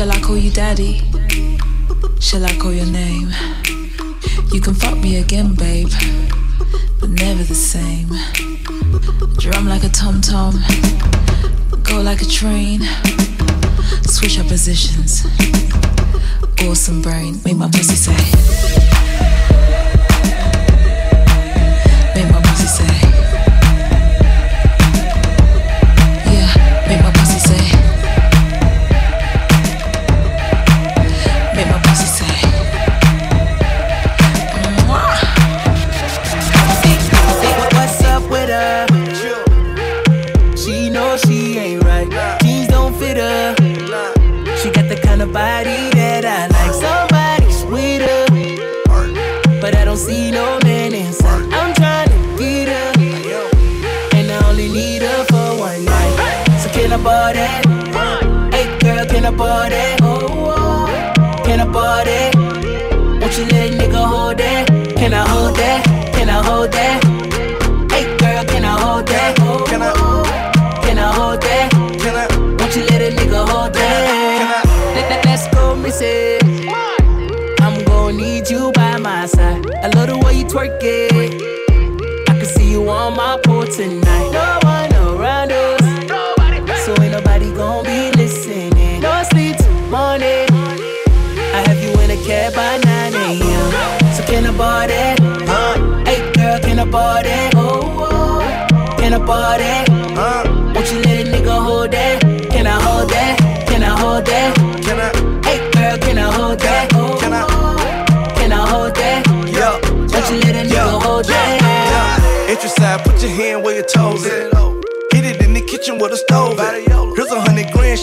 Shall 0.00 0.12
I 0.12 0.20
call 0.22 0.38
you 0.38 0.50
daddy? 0.50 1.02
Shall 2.20 2.42
I 2.46 2.56
call 2.56 2.72
your 2.72 2.86
name? 2.86 3.34
You 4.50 4.58
can 4.58 4.72
fuck 4.72 4.96
me 4.96 5.18
again, 5.18 5.52
babe, 5.52 5.90
but 6.98 7.10
never 7.10 7.44
the 7.44 7.54
same. 7.54 8.08
Drum 9.36 9.68
like 9.68 9.84
a 9.84 9.90
tom 9.90 10.22
tom, 10.22 10.54
go 11.82 12.00
like 12.00 12.22
a 12.22 12.24
train, 12.24 12.80
switch 14.06 14.38
our 14.38 14.44
positions. 14.46 15.26
Awesome 16.62 17.02
brain, 17.02 17.38
make 17.44 17.58
my 17.58 17.68
pussy 17.68 17.94
say. 17.94 18.79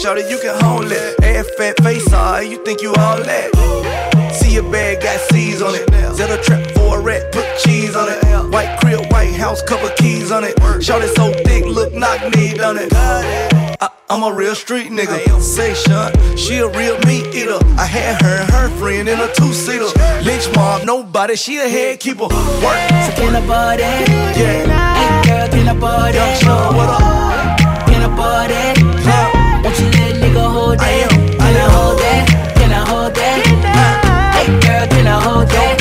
shorty, 0.08 0.24
you 0.30 0.40
can 0.40 0.56
hold 0.64 0.90
it. 0.90 1.22
Ass 1.22 1.50
fat, 1.58 1.76
face 1.84 2.14
alright, 2.14 2.50
you 2.50 2.64
think 2.64 2.82
you 2.82 2.94
all 2.94 3.18
that. 3.18 4.34
See 4.34 4.56
a 4.56 4.64
bag, 4.64 5.02
got 5.02 5.20
C's 5.30 5.62
on 5.62 5.76
it. 5.76 5.86
Zeta 6.16 6.42
trap 6.42 6.66
for 6.72 7.00
a 7.00 7.02
rat, 7.02 7.32
put 7.34 7.46
cheese 7.60 7.94
on 7.94 8.08
it. 8.10 8.24
White 8.54 8.80
crib, 8.80 9.12
white 9.12 9.34
house, 9.34 9.62
couple 9.62 9.90
keys 9.98 10.32
on 10.32 10.46
it. 10.46 10.56
Shorty 10.82 11.08
so 11.08 11.34
thick, 11.44 11.66
look 11.66 11.94
knock 11.94 12.22
kneed 12.34 12.62
on 12.62 12.78
it. 12.78 12.94
I, 12.94 13.90
am 14.10 14.24
a 14.24 14.34
real 14.34 14.56
street 14.56 14.92
nigga. 14.92 15.42
Say 15.42 15.74
Sean, 15.74 16.14
she 16.38 16.60
a 16.60 16.70
real 16.70 16.98
meat 17.00 17.28
eater. 17.36 17.60
I 17.78 17.86
had 17.86 18.22
her 18.22 18.38
and 18.42 18.50
her 18.52 18.70
friend 18.80 19.10
in 19.10 19.20
a 19.20 19.28
two 19.34 19.52
seater. 19.52 19.92
Lynch 20.24 20.48
mob, 20.56 20.86
nobody, 20.86 21.36
she 21.36 21.58
a 21.58 21.68
head 21.68 22.00
keeper. 22.00 22.30
Work. 22.30 22.80
So 23.04 23.12
can 23.20 23.36
I 23.36 23.46
body? 23.46 23.84
Yeah. 24.40 24.64
Hey 25.00 25.28
girl, 25.28 25.48
can 25.50 25.68
I 25.68 25.78
body? 25.78 26.16
Yeah, 26.16 26.34
sure, 26.36 26.68
what 26.78 26.90
up? 26.96 27.88
Can 27.88 28.10
I 28.10 28.16
body? 28.16 28.77
whole 30.68 30.76
day, 30.76 31.08
dinner 31.08 31.70
whole 31.70 31.96
day, 31.96 32.26
dinner 32.56 32.86
whole 32.86 33.10
day. 33.10 33.42
Hey 34.36 34.60
girl, 34.60 34.88
dinner 34.88 35.20
whole 35.22 35.46
day. 35.46 35.77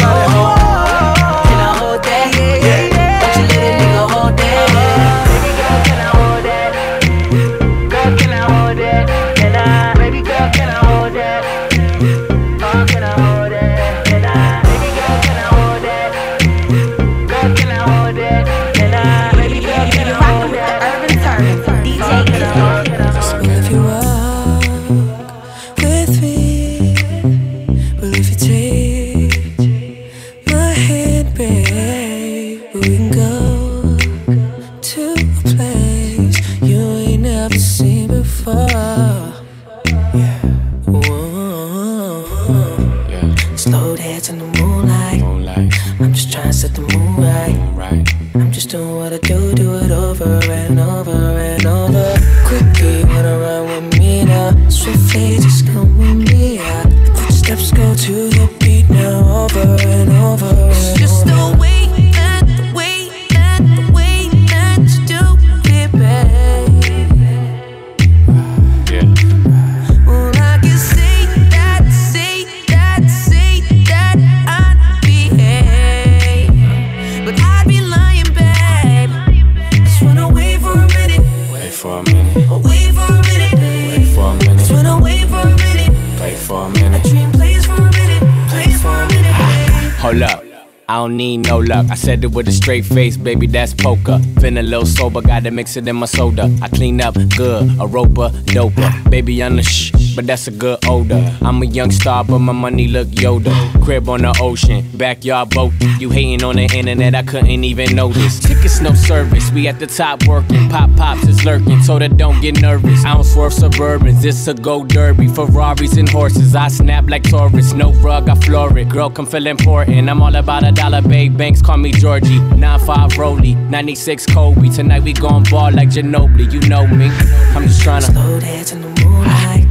with 92.36 92.48
a 92.48 92.52
straight 92.52 92.84
face, 92.84 93.16
baby, 93.16 93.46
that's 93.46 93.72
poker 93.72 94.20
been 94.46 94.58
a 94.58 94.62
little 94.62 94.86
sober, 94.86 95.20
gotta 95.20 95.50
mix 95.50 95.76
it 95.76 95.88
in 95.88 95.96
my 95.96 96.06
soda. 96.06 96.48
I 96.62 96.68
clean 96.68 97.00
up 97.00 97.14
good, 97.36 97.64
a 97.80 97.86
roper, 97.86 98.28
doper. 98.54 99.10
Baby 99.10 99.42
on 99.42 99.56
the 99.56 99.64
shh, 99.64 99.90
but 100.14 100.24
that's 100.24 100.46
a 100.46 100.52
good 100.52 100.78
odor. 100.86 101.36
I'm 101.42 101.60
a 101.62 101.66
young 101.66 101.90
star, 101.90 102.22
but 102.22 102.38
my 102.38 102.52
money 102.52 102.86
look 102.86 103.08
Yoda. 103.08 103.52
Crib 103.82 104.08
on 104.08 104.22
the 104.22 104.38
ocean, 104.40 104.88
backyard 104.94 105.50
boat. 105.50 105.72
You 105.98 106.10
hating 106.10 106.44
on 106.44 106.56
the 106.56 106.66
internet, 106.72 107.16
I 107.16 107.24
couldn't 107.24 107.64
even 107.64 107.96
notice. 107.96 108.38
Tickets, 108.38 108.80
no 108.80 108.94
service, 108.94 109.50
we 109.50 109.66
at 109.66 109.80
the 109.80 109.88
top 109.88 110.24
working. 110.28 110.68
Pop 110.68 110.94
pops 110.96 111.26
is 111.26 111.44
lurking, 111.44 111.82
so 111.82 111.98
that 111.98 112.16
don't 112.16 112.40
get 112.40 112.60
nervous. 112.60 113.04
I 113.04 113.14
don't 113.14 113.24
swerve 113.24 113.52
Suburbans, 113.52 114.22
this 114.22 114.46
a 114.46 114.54
go 114.54 114.84
derby. 114.84 115.26
Ferraris 115.26 115.96
and 115.96 116.08
horses, 116.08 116.54
I 116.54 116.68
snap 116.68 117.10
like 117.10 117.24
tourists. 117.24 117.72
No 117.72 117.92
rug, 117.94 118.28
I 118.28 118.36
floor 118.36 118.78
it. 118.78 118.90
Girl, 118.90 119.10
come 119.10 119.26
feel 119.26 119.48
important. 119.48 120.08
I'm 120.08 120.22
all 120.22 120.36
about 120.36 120.64
a 120.64 120.70
dollar, 120.70 121.02
babe. 121.02 121.36
Banks 121.36 121.60
call 121.60 121.78
me 121.78 121.90
Georgie. 121.90 122.38
9-5 122.62 123.18
Roly, 123.18 123.54
96 123.54 124.26
Kobe. 124.36 124.68
Tonight 124.68 125.02
we 125.02 125.14
gon' 125.14 125.44
ball 125.44 125.72
like 125.72 125.88
Ginobili, 125.88 126.52
you 126.52 126.60
know 126.68 126.86
me. 126.86 127.08
I'm 127.56 127.62
just 127.66 127.80
tryna 127.80 128.12
slow 128.12 128.38
dance 128.38 128.70
in 128.70 128.82
the 128.82 128.88
moonlight. 129.00 129.66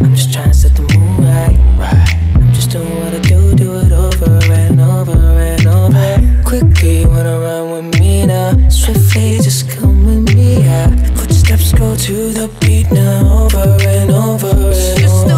I'm 0.00 0.12
just 0.16 0.32
trying 0.32 0.48
to 0.48 0.54
set 0.54 0.74
the 0.74 0.82
mood 0.82 1.20
right. 1.20 1.56
I'm 2.34 2.52
just 2.52 2.72
doing 2.72 2.90
what 2.90 3.14
I 3.14 3.20
do, 3.20 3.54
do 3.54 3.78
it 3.78 3.92
over 3.92 4.52
and 4.52 4.80
over 4.80 5.16
and 5.16 5.66
over. 5.68 6.42
Quickly 6.44 7.06
wanna 7.06 7.38
run 7.38 7.70
with 7.70 8.00
me 8.00 8.26
now. 8.26 8.68
Swiftly 8.68 9.36
just 9.36 9.70
come 9.70 10.04
with 10.04 10.34
me. 10.34 10.64
Yeah. 10.64 10.90
Footsteps 11.14 11.70
go 11.70 11.94
to 11.94 12.32
the 12.32 12.50
beat 12.60 12.90
now, 12.90 13.44
over 13.44 13.78
and 13.86 14.10
over 14.10 14.48
and 14.50 15.04
over. 15.04 15.33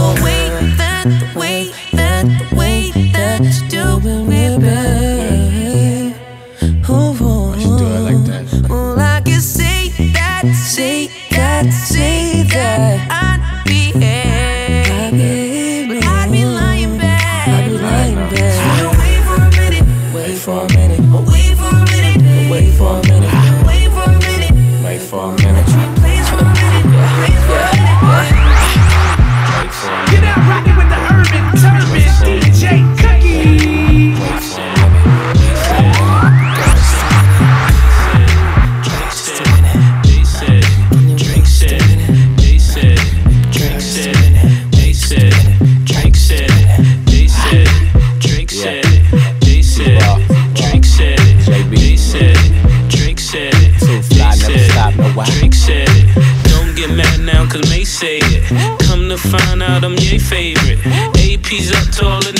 Favorite. 60.19 60.79
AP's 61.17 61.73
up 61.73 61.89
to 61.97 62.07
all 62.07 62.36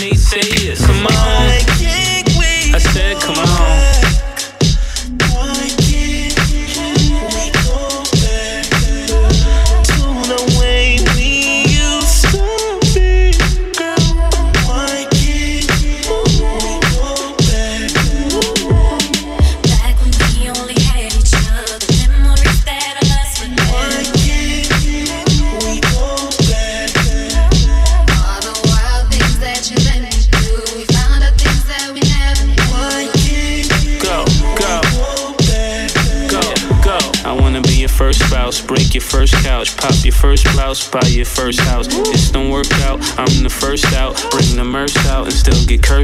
blouse, 40.67 40.89
buy 40.89 41.07
your 41.09 41.25
first 41.25 41.61
house. 41.61 41.87
This 41.87 42.31
don't 42.31 42.51
work 42.51 42.73
out, 42.83 42.99
I'm 43.19 43.43
the 43.43 43.51
first 43.51 43.87
out. 43.93 44.15
Bring 44.31 44.57
the 44.57 44.65
merch 44.65 44.97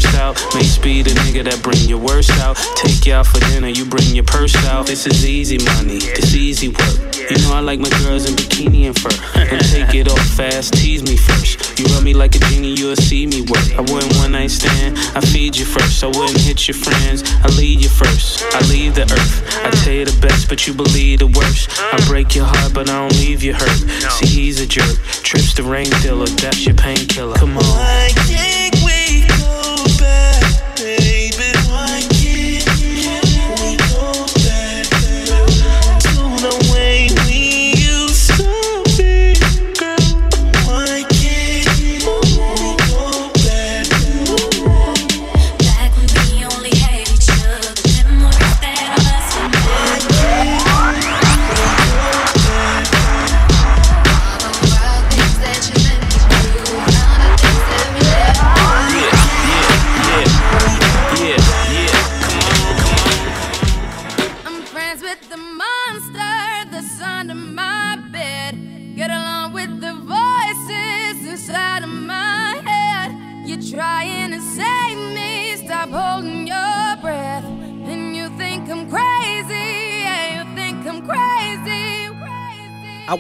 and 0.05 0.13
cursed 0.13 0.17
out. 0.17 0.55
May 0.55 0.63
speed 0.63 1.07
a 1.07 1.11
nigga 1.11 1.45
that 1.45 1.63
bring 1.63 1.89
your 1.89 1.99
worst 1.99 2.31
out. 2.41 2.57
Take 2.77 3.07
you 3.07 3.15
out 3.15 3.27
for 3.27 3.41
dinner, 3.41 3.69
you 3.69 3.85
bring 3.85 4.15
your 4.15 4.25
purse 4.25 4.57
out. 4.67 4.87
This 4.87 5.07
is 5.07 5.25
easy 5.27 5.59
money, 5.77 5.99
this 5.99 6.35
easy 6.35 6.69
work. 6.69 7.17
You 7.31 7.39
know 7.43 7.55
I 7.55 7.61
like 7.61 7.79
my 7.81 7.89
girls 8.03 8.29
in 8.29 8.35
bikini 8.35 8.87
and 8.87 8.99
fur. 8.99 9.11
Don't 9.35 9.71
take 9.71 9.95
it 9.95 10.09
off 10.09 10.27
fast, 10.37 10.75
tease 10.75 11.03
me 11.03 11.17
first. 11.17 11.79
You 11.79 11.87
rub 11.87 12.03
me 12.03 12.15
like 12.15 12.35
a 12.35 12.39
genie, 12.39 12.75
you'll 12.75 12.97
see 12.97 13.27
me 13.27 13.43
work. 13.43 13.73
I 13.77 13.81
wouldn't 13.81 14.15
one 14.17 14.33
night 14.33 14.51
stand, 14.51 14.99
I 15.17 15.21
feed 15.21 15.57
you 15.57 15.65
first. 15.65 16.03
I 16.05 16.09
wouldn't 16.09 16.41
hit 16.41 16.69
your 16.69 16.77
friends, 16.77 17.23
I 17.43 17.49
lead 17.57 17.81
you 17.81 17.89
first. 17.89 18.43
I 18.55 18.61
leave 18.69 18.95
the 18.95 19.03
earth. 19.03 19.65
I 19.65 19.71
tell 19.71 19.95
you 19.95 20.05
the 20.05 20.19
best, 20.21 20.49
but 20.49 20.67
you 20.67 20.75
believe 20.75 21.21
the 21.21 21.29
worst. 21.29 21.71
I 21.81 21.97
break 22.07 22.35
your 22.35 22.47
heart, 22.47 22.75
but 22.75 22.91
I 22.91 23.09
don't 23.09 23.19
leave 23.21 23.43
you 23.43 23.55
hurt. 23.55 23.79
See, 24.19 24.27
he's 24.27 24.61
a 24.61 24.67
jerk. 24.67 24.99
Trips 25.23 25.55
the 25.55 25.63
rain 25.63 25.91
dealer, 26.03 26.27
that's 26.27 26.67
your 26.67 26.75
painkiller. 26.75 27.37
Come 27.37 27.57
on. 27.59 28.72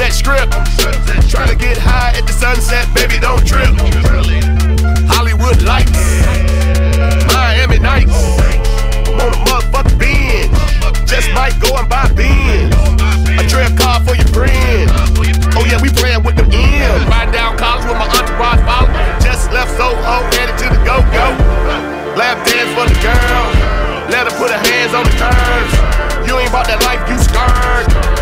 sunset 0.00 0.12
strip. 0.16 1.28
Trying 1.28 1.48
to 1.48 1.56
get 1.56 1.76
high 1.76 2.16
at 2.16 2.26
the 2.26 2.32
sunset, 2.32 2.88
baby, 2.94 3.20
don't 3.20 3.44
trip. 3.44 3.68
Hollywood 5.12 5.60
lights, 5.62 5.92
Miami 7.28 7.78
nights. 7.78 8.16
I'm 9.04 9.20
on 9.20 9.28
a 9.28 9.40
motherfucking 9.44 9.98
binge. 10.00 10.48
Just 11.04 11.28
might 11.36 11.52
go 11.60 11.76
and 11.76 11.88
buy 11.88 12.08
beans. 12.16 12.72
A 13.36 13.44
trail 13.44 13.68
car 13.76 14.00
for 14.00 14.16
your 14.16 14.28
friends. 14.32 14.88
Oh 15.52 15.68
yeah, 15.68 15.76
we 15.82 15.92
playing 15.92 16.24
with 16.24 16.36
the 16.36 16.48
ends. 16.48 17.04
Ride 17.04 17.32
down 17.32 17.58
Collins 17.58 17.84
with 17.84 17.98
my 18.00 18.08
entourage 18.08 18.64
follow. 18.64 18.88
Just 19.20 19.52
left 19.52 19.76
Soho, 19.76 20.24
headed 20.32 20.56
to 20.64 20.66
the 20.72 20.80
go-go. 20.80 21.26
Lap 22.16 22.40
dance 22.48 22.72
for 22.72 22.88
the 22.88 22.96
girl. 23.04 23.44
Let 24.08 24.32
her 24.32 24.34
put 24.40 24.48
her 24.50 24.62
hands 24.64 24.94
on 24.96 25.04
the 25.04 25.12
curves. 25.20 26.26
You 26.26 26.38
ain't 26.40 26.48
about 26.48 26.66
that 26.66 26.80
life, 26.88 27.04
you 27.04 27.18
scared. 27.20 28.19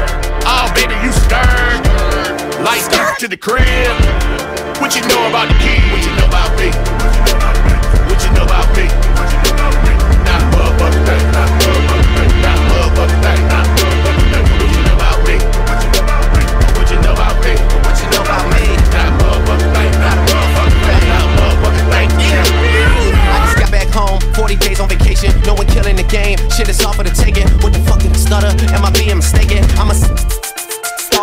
Oh 0.51 0.73
baby, 0.75 0.95
you 1.05 1.13
scared. 1.13 1.85
Lights 2.65 2.89
to 3.19 3.29
the 3.29 3.37
crib. 3.37 3.61
What 4.81 4.97
you 4.97 5.03
know 5.03 5.29
about 5.29 5.49
the 5.49 5.55
key? 5.61 5.77
What 5.93 6.01
you 6.07 6.13
know 6.17 6.25
about 6.25 6.57
me? 6.57 6.71
What 8.09 8.25
you 8.25 8.31
know 8.33 8.45
about 8.45 8.75
me? 8.77 8.87
Not 9.19 9.48
40 24.49 24.67
days 24.67 24.81
on 24.81 24.89
vacation. 24.89 25.29
No 25.43 25.53
one 25.53 25.67
killing 25.67 25.97
the 25.97 26.03
game. 26.05 26.39
Shit 26.49 26.71
is 26.71 26.83
all 26.83 26.95
for 26.95 27.03
the 27.03 27.11
taking. 27.11 27.47
What 27.61 27.75
the 27.75 27.81
fuck 27.81 28.01
did 28.01 28.13
the 28.13 28.19
stutter? 28.19 28.49
Am 28.73 28.83
I 28.83 28.91
being 28.91 29.17
mistaken? 29.17 29.63
I'm 29.77 29.91
a 29.91 30.48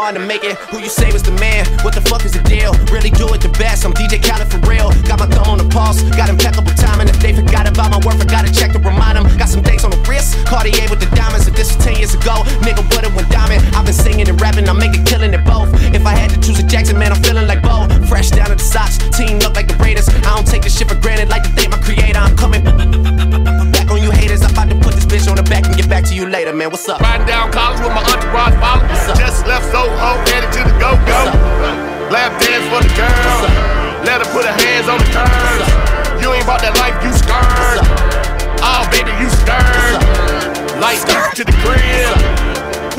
star 0.05 0.13
to 0.13 0.27
make 0.27 0.43
it. 0.43 0.57
Who 0.69 0.79
you 0.79 0.89
say 0.89 1.11
was 1.11 1.23
the 1.23 1.31
man? 1.41 1.65
What 1.83 1.93
the 1.95 2.01
fuck 2.01 2.25
is 2.25 2.33
the 2.33 2.43
deal? 2.43 2.73
Really 2.93 3.09
do 3.09 3.25
it 3.33 3.41
the 3.41 3.49
best. 3.57 3.85
I'm 3.85 3.93
DJ 3.93 4.21
Khaled 4.21 4.47
for 4.51 4.59
real. 4.69 4.89
Got 5.09 5.19
my 5.19 5.27
thumb 5.27 5.49
on 5.49 5.57
the 5.57 5.67
pulse. 5.69 6.01
Got 6.19 6.29
impeccable 6.29 6.73
timing. 6.77 7.09
If 7.09 7.19
they 7.19 7.33
forgot 7.33 7.67
about 7.67 7.89
my 7.91 7.99
work, 8.05 8.17
I 8.21 8.25
gotta 8.25 8.51
check 8.51 8.71
to 8.73 8.79
remind 8.79 9.17
them. 9.17 9.25
Got 9.37 9.49
some 9.49 9.63
dates 9.63 9.83
on 9.83 9.91
the 9.91 10.01
wrist. 10.09 10.37
Cartier 10.45 10.87
with 10.89 10.99
the 10.99 11.09
diamonds. 11.15 11.47
If 11.47 11.55
this 11.55 11.75
was 11.75 11.83
10 11.85 11.97
years 11.97 12.13
ago, 12.13 12.43
nigga 12.65 12.83
would've 12.93 13.15
went 13.15 13.29
diamond. 13.29 13.61
I've 13.75 13.85
been 13.85 13.93
singing 13.93 14.27
and 14.29 14.39
rapping. 14.39 14.69
I'm 14.69 14.77
making 14.77 15.05
killing 15.05 15.33
it 15.33 15.43
both. 15.45 15.69
If 15.93 16.05
I 16.05 16.13
had 16.13 16.29
to 16.31 16.39
choose 16.39 16.59
a 16.59 16.65
Jackson, 16.65 16.97
man, 16.97 17.11
I'm 17.11 17.21
feeling 17.23 17.47
like 17.47 17.61
Bo. 17.61 17.87
Fresh 18.05 18.31
down 18.31 18.49
to 18.49 18.55
the 18.55 18.67
socks. 18.75 18.97
Team 19.17 19.39
look 19.39 19.55
like 19.55 19.67
the 19.67 19.77
Raiders. 19.81 20.07
I 20.09 20.29
don't 20.35 20.47
take 20.47 20.63
this 20.63 20.77
shit 20.77 20.87
for 20.87 20.99
granted. 20.99 21.29
Like 21.29 21.43
to 21.43 21.51
thank 21.57 21.71
my 21.71 21.79
creator. 21.79 22.19
I'm 22.19 22.35
coming 22.37 22.63
back 23.75 23.89
on 23.89 24.01
you 24.01 24.11
haters. 24.11 24.43
I'm 24.43 24.51
about 24.51 24.69
to 24.69 24.84
bitch 25.15 25.31
on 25.31 25.39
the 25.39 25.47
back 25.47 25.63
and 25.65 25.75
get 25.79 25.87
back 25.87 26.03
to 26.03 26.13
you 26.13 26.27
later, 26.27 26.51
man. 26.51 26.69
What's 26.69 26.87
up? 26.91 26.99
Riding 26.99 27.25
down 27.25 27.51
Collins 27.51 27.79
with 27.79 27.95
my 27.95 28.03
entourage 28.03 28.51
follow. 28.59 28.83
Just 29.15 29.47
left 29.47 29.63
Soho, 29.71 30.19
headed 30.27 30.51
to 30.51 30.61
the 30.67 30.75
go-go. 30.75 31.19
Lap 32.11 32.35
dance 32.43 32.67
for 32.67 32.83
the 32.83 32.91
girl. 32.99 33.47
Let 34.03 34.19
her 34.19 34.29
put 34.35 34.43
her 34.43 34.51
hands 34.51 34.91
on 34.91 34.99
the 34.99 35.07
curves. 35.15 35.71
You 36.19 36.35
ain't 36.35 36.43
about 36.43 36.59
that 36.67 36.75
life, 36.83 36.99
you 36.99 37.15
scared. 37.15 37.79
Oh, 38.59 38.83
baby, 38.91 39.15
you 39.23 39.31
scared. 39.31 40.03
Lights 40.83 41.07
to 41.07 41.43
the 41.47 41.55
crib. 41.63 42.11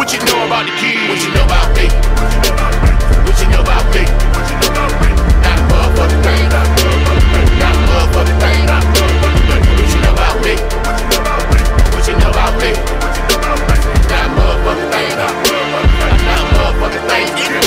What 0.01 0.09
you 0.13 0.21
know 0.25 0.49
about 0.49 0.65
the 0.65 0.73
key? 0.81 0.97
What 1.13 1.21
you 1.21 1.31
know 1.37 1.45
about 1.45 1.69
me? 1.77 1.85
What 3.29 3.37
you 3.45 3.49
know 3.53 3.61
about 3.61 3.85
me? 3.93 4.09
What 4.33 4.47
you 4.49 4.57
know 4.57 4.73
about 4.73 4.93
me? 5.05 5.13
Not 5.45 5.61
a 5.61 5.65
motherfucking 5.69 6.23
thing. 6.25 6.49
Not 6.49 6.65
a 6.65 6.73
motherfucking 6.81 7.29
thing. 7.37 7.53
Not 7.61 7.77
a 7.77 7.81
motherfucking 7.85 8.41
thing. 8.41 8.61
Not 8.65 8.81
a 8.81 8.89
motherfucking 8.89 9.45
thing. 9.53 9.65
What 9.77 9.89
you 9.93 10.01
know 10.01 10.17
about 10.17 10.37
me? 10.41 10.86
About 12.47 12.63
me? 12.63 12.71
What 12.71 13.17
you 13.17 13.25
know 13.43 13.57
me? 13.59 13.75
Not 14.07 14.31
motherfucking 14.39 14.91
thing. 14.93 15.17
Not 15.19 16.45
motherfucking 16.55 17.09
thing. 17.09 17.66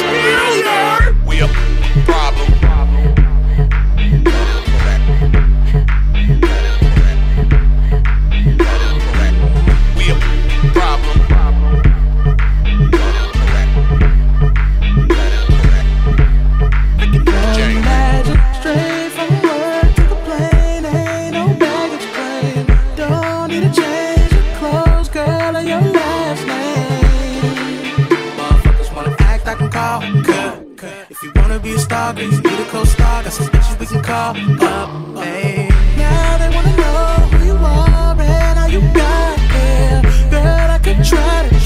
You 32.18 32.32
a 32.32 32.66
co-star. 32.66 33.24
Got 33.24 33.34
some 33.34 33.48
bitches 33.48 33.80
we 33.80 33.86
can 33.86 34.02
call 34.02 34.36
up. 34.64 34.90
Hey. 35.24 35.70
Now 35.98 36.38
they 36.40 36.50
wanna 36.56 36.76
know 36.76 37.38
who 37.38 37.46
you 37.46 37.54
are 37.54 38.20
and 38.20 38.60
how 38.60 38.68
you 38.68 38.82
got 38.94 39.40
here. 39.54 40.02
Girl, 40.32 40.72
I 40.72 40.80
could 40.84 41.04
try 41.06 41.48
to 41.50 41.59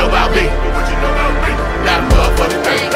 know 0.00 0.08
about 0.08 0.30
me? 0.32 0.44
What 0.48 0.88
you 0.88 0.96
know 0.96 1.12
about 1.12 1.34
me? 1.44 1.52
Not 1.84 2.00
motherfucking 2.10 2.62
thing. 2.64 2.90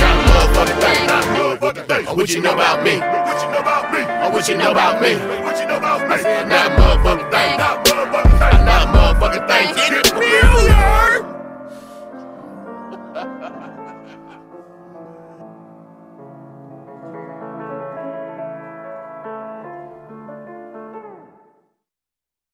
Not 0.00 0.16
motherfucking 0.28 0.78
thing. 0.80 1.06
Not 1.06 1.24
motherfucking 1.36 1.86
thing. 1.88 2.16
What 2.16 2.30
you 2.30 2.40
know 2.40 2.54
about 2.54 2.84
me? 2.84 2.94
What 3.00 3.42
you 3.42 3.48
know 3.52 3.60
about 3.60 3.92
me? 3.92 4.00
What 4.32 4.48
you 4.48 4.56
know 4.56 4.70
about 4.70 5.02
me? 5.02 5.12
What 5.44 5.60
you 5.60 5.66
know 5.66 5.76
about 5.76 6.00
me? 6.08 6.16
Not 6.48 6.68
motherfucking 6.78 7.30
thing. 7.30 7.58
Not 7.58 7.84
motherfucking 7.84 8.38
thing. 8.40 8.64
Not 8.64 8.84
motherfucking 8.94 9.44
thing. 9.48 10.09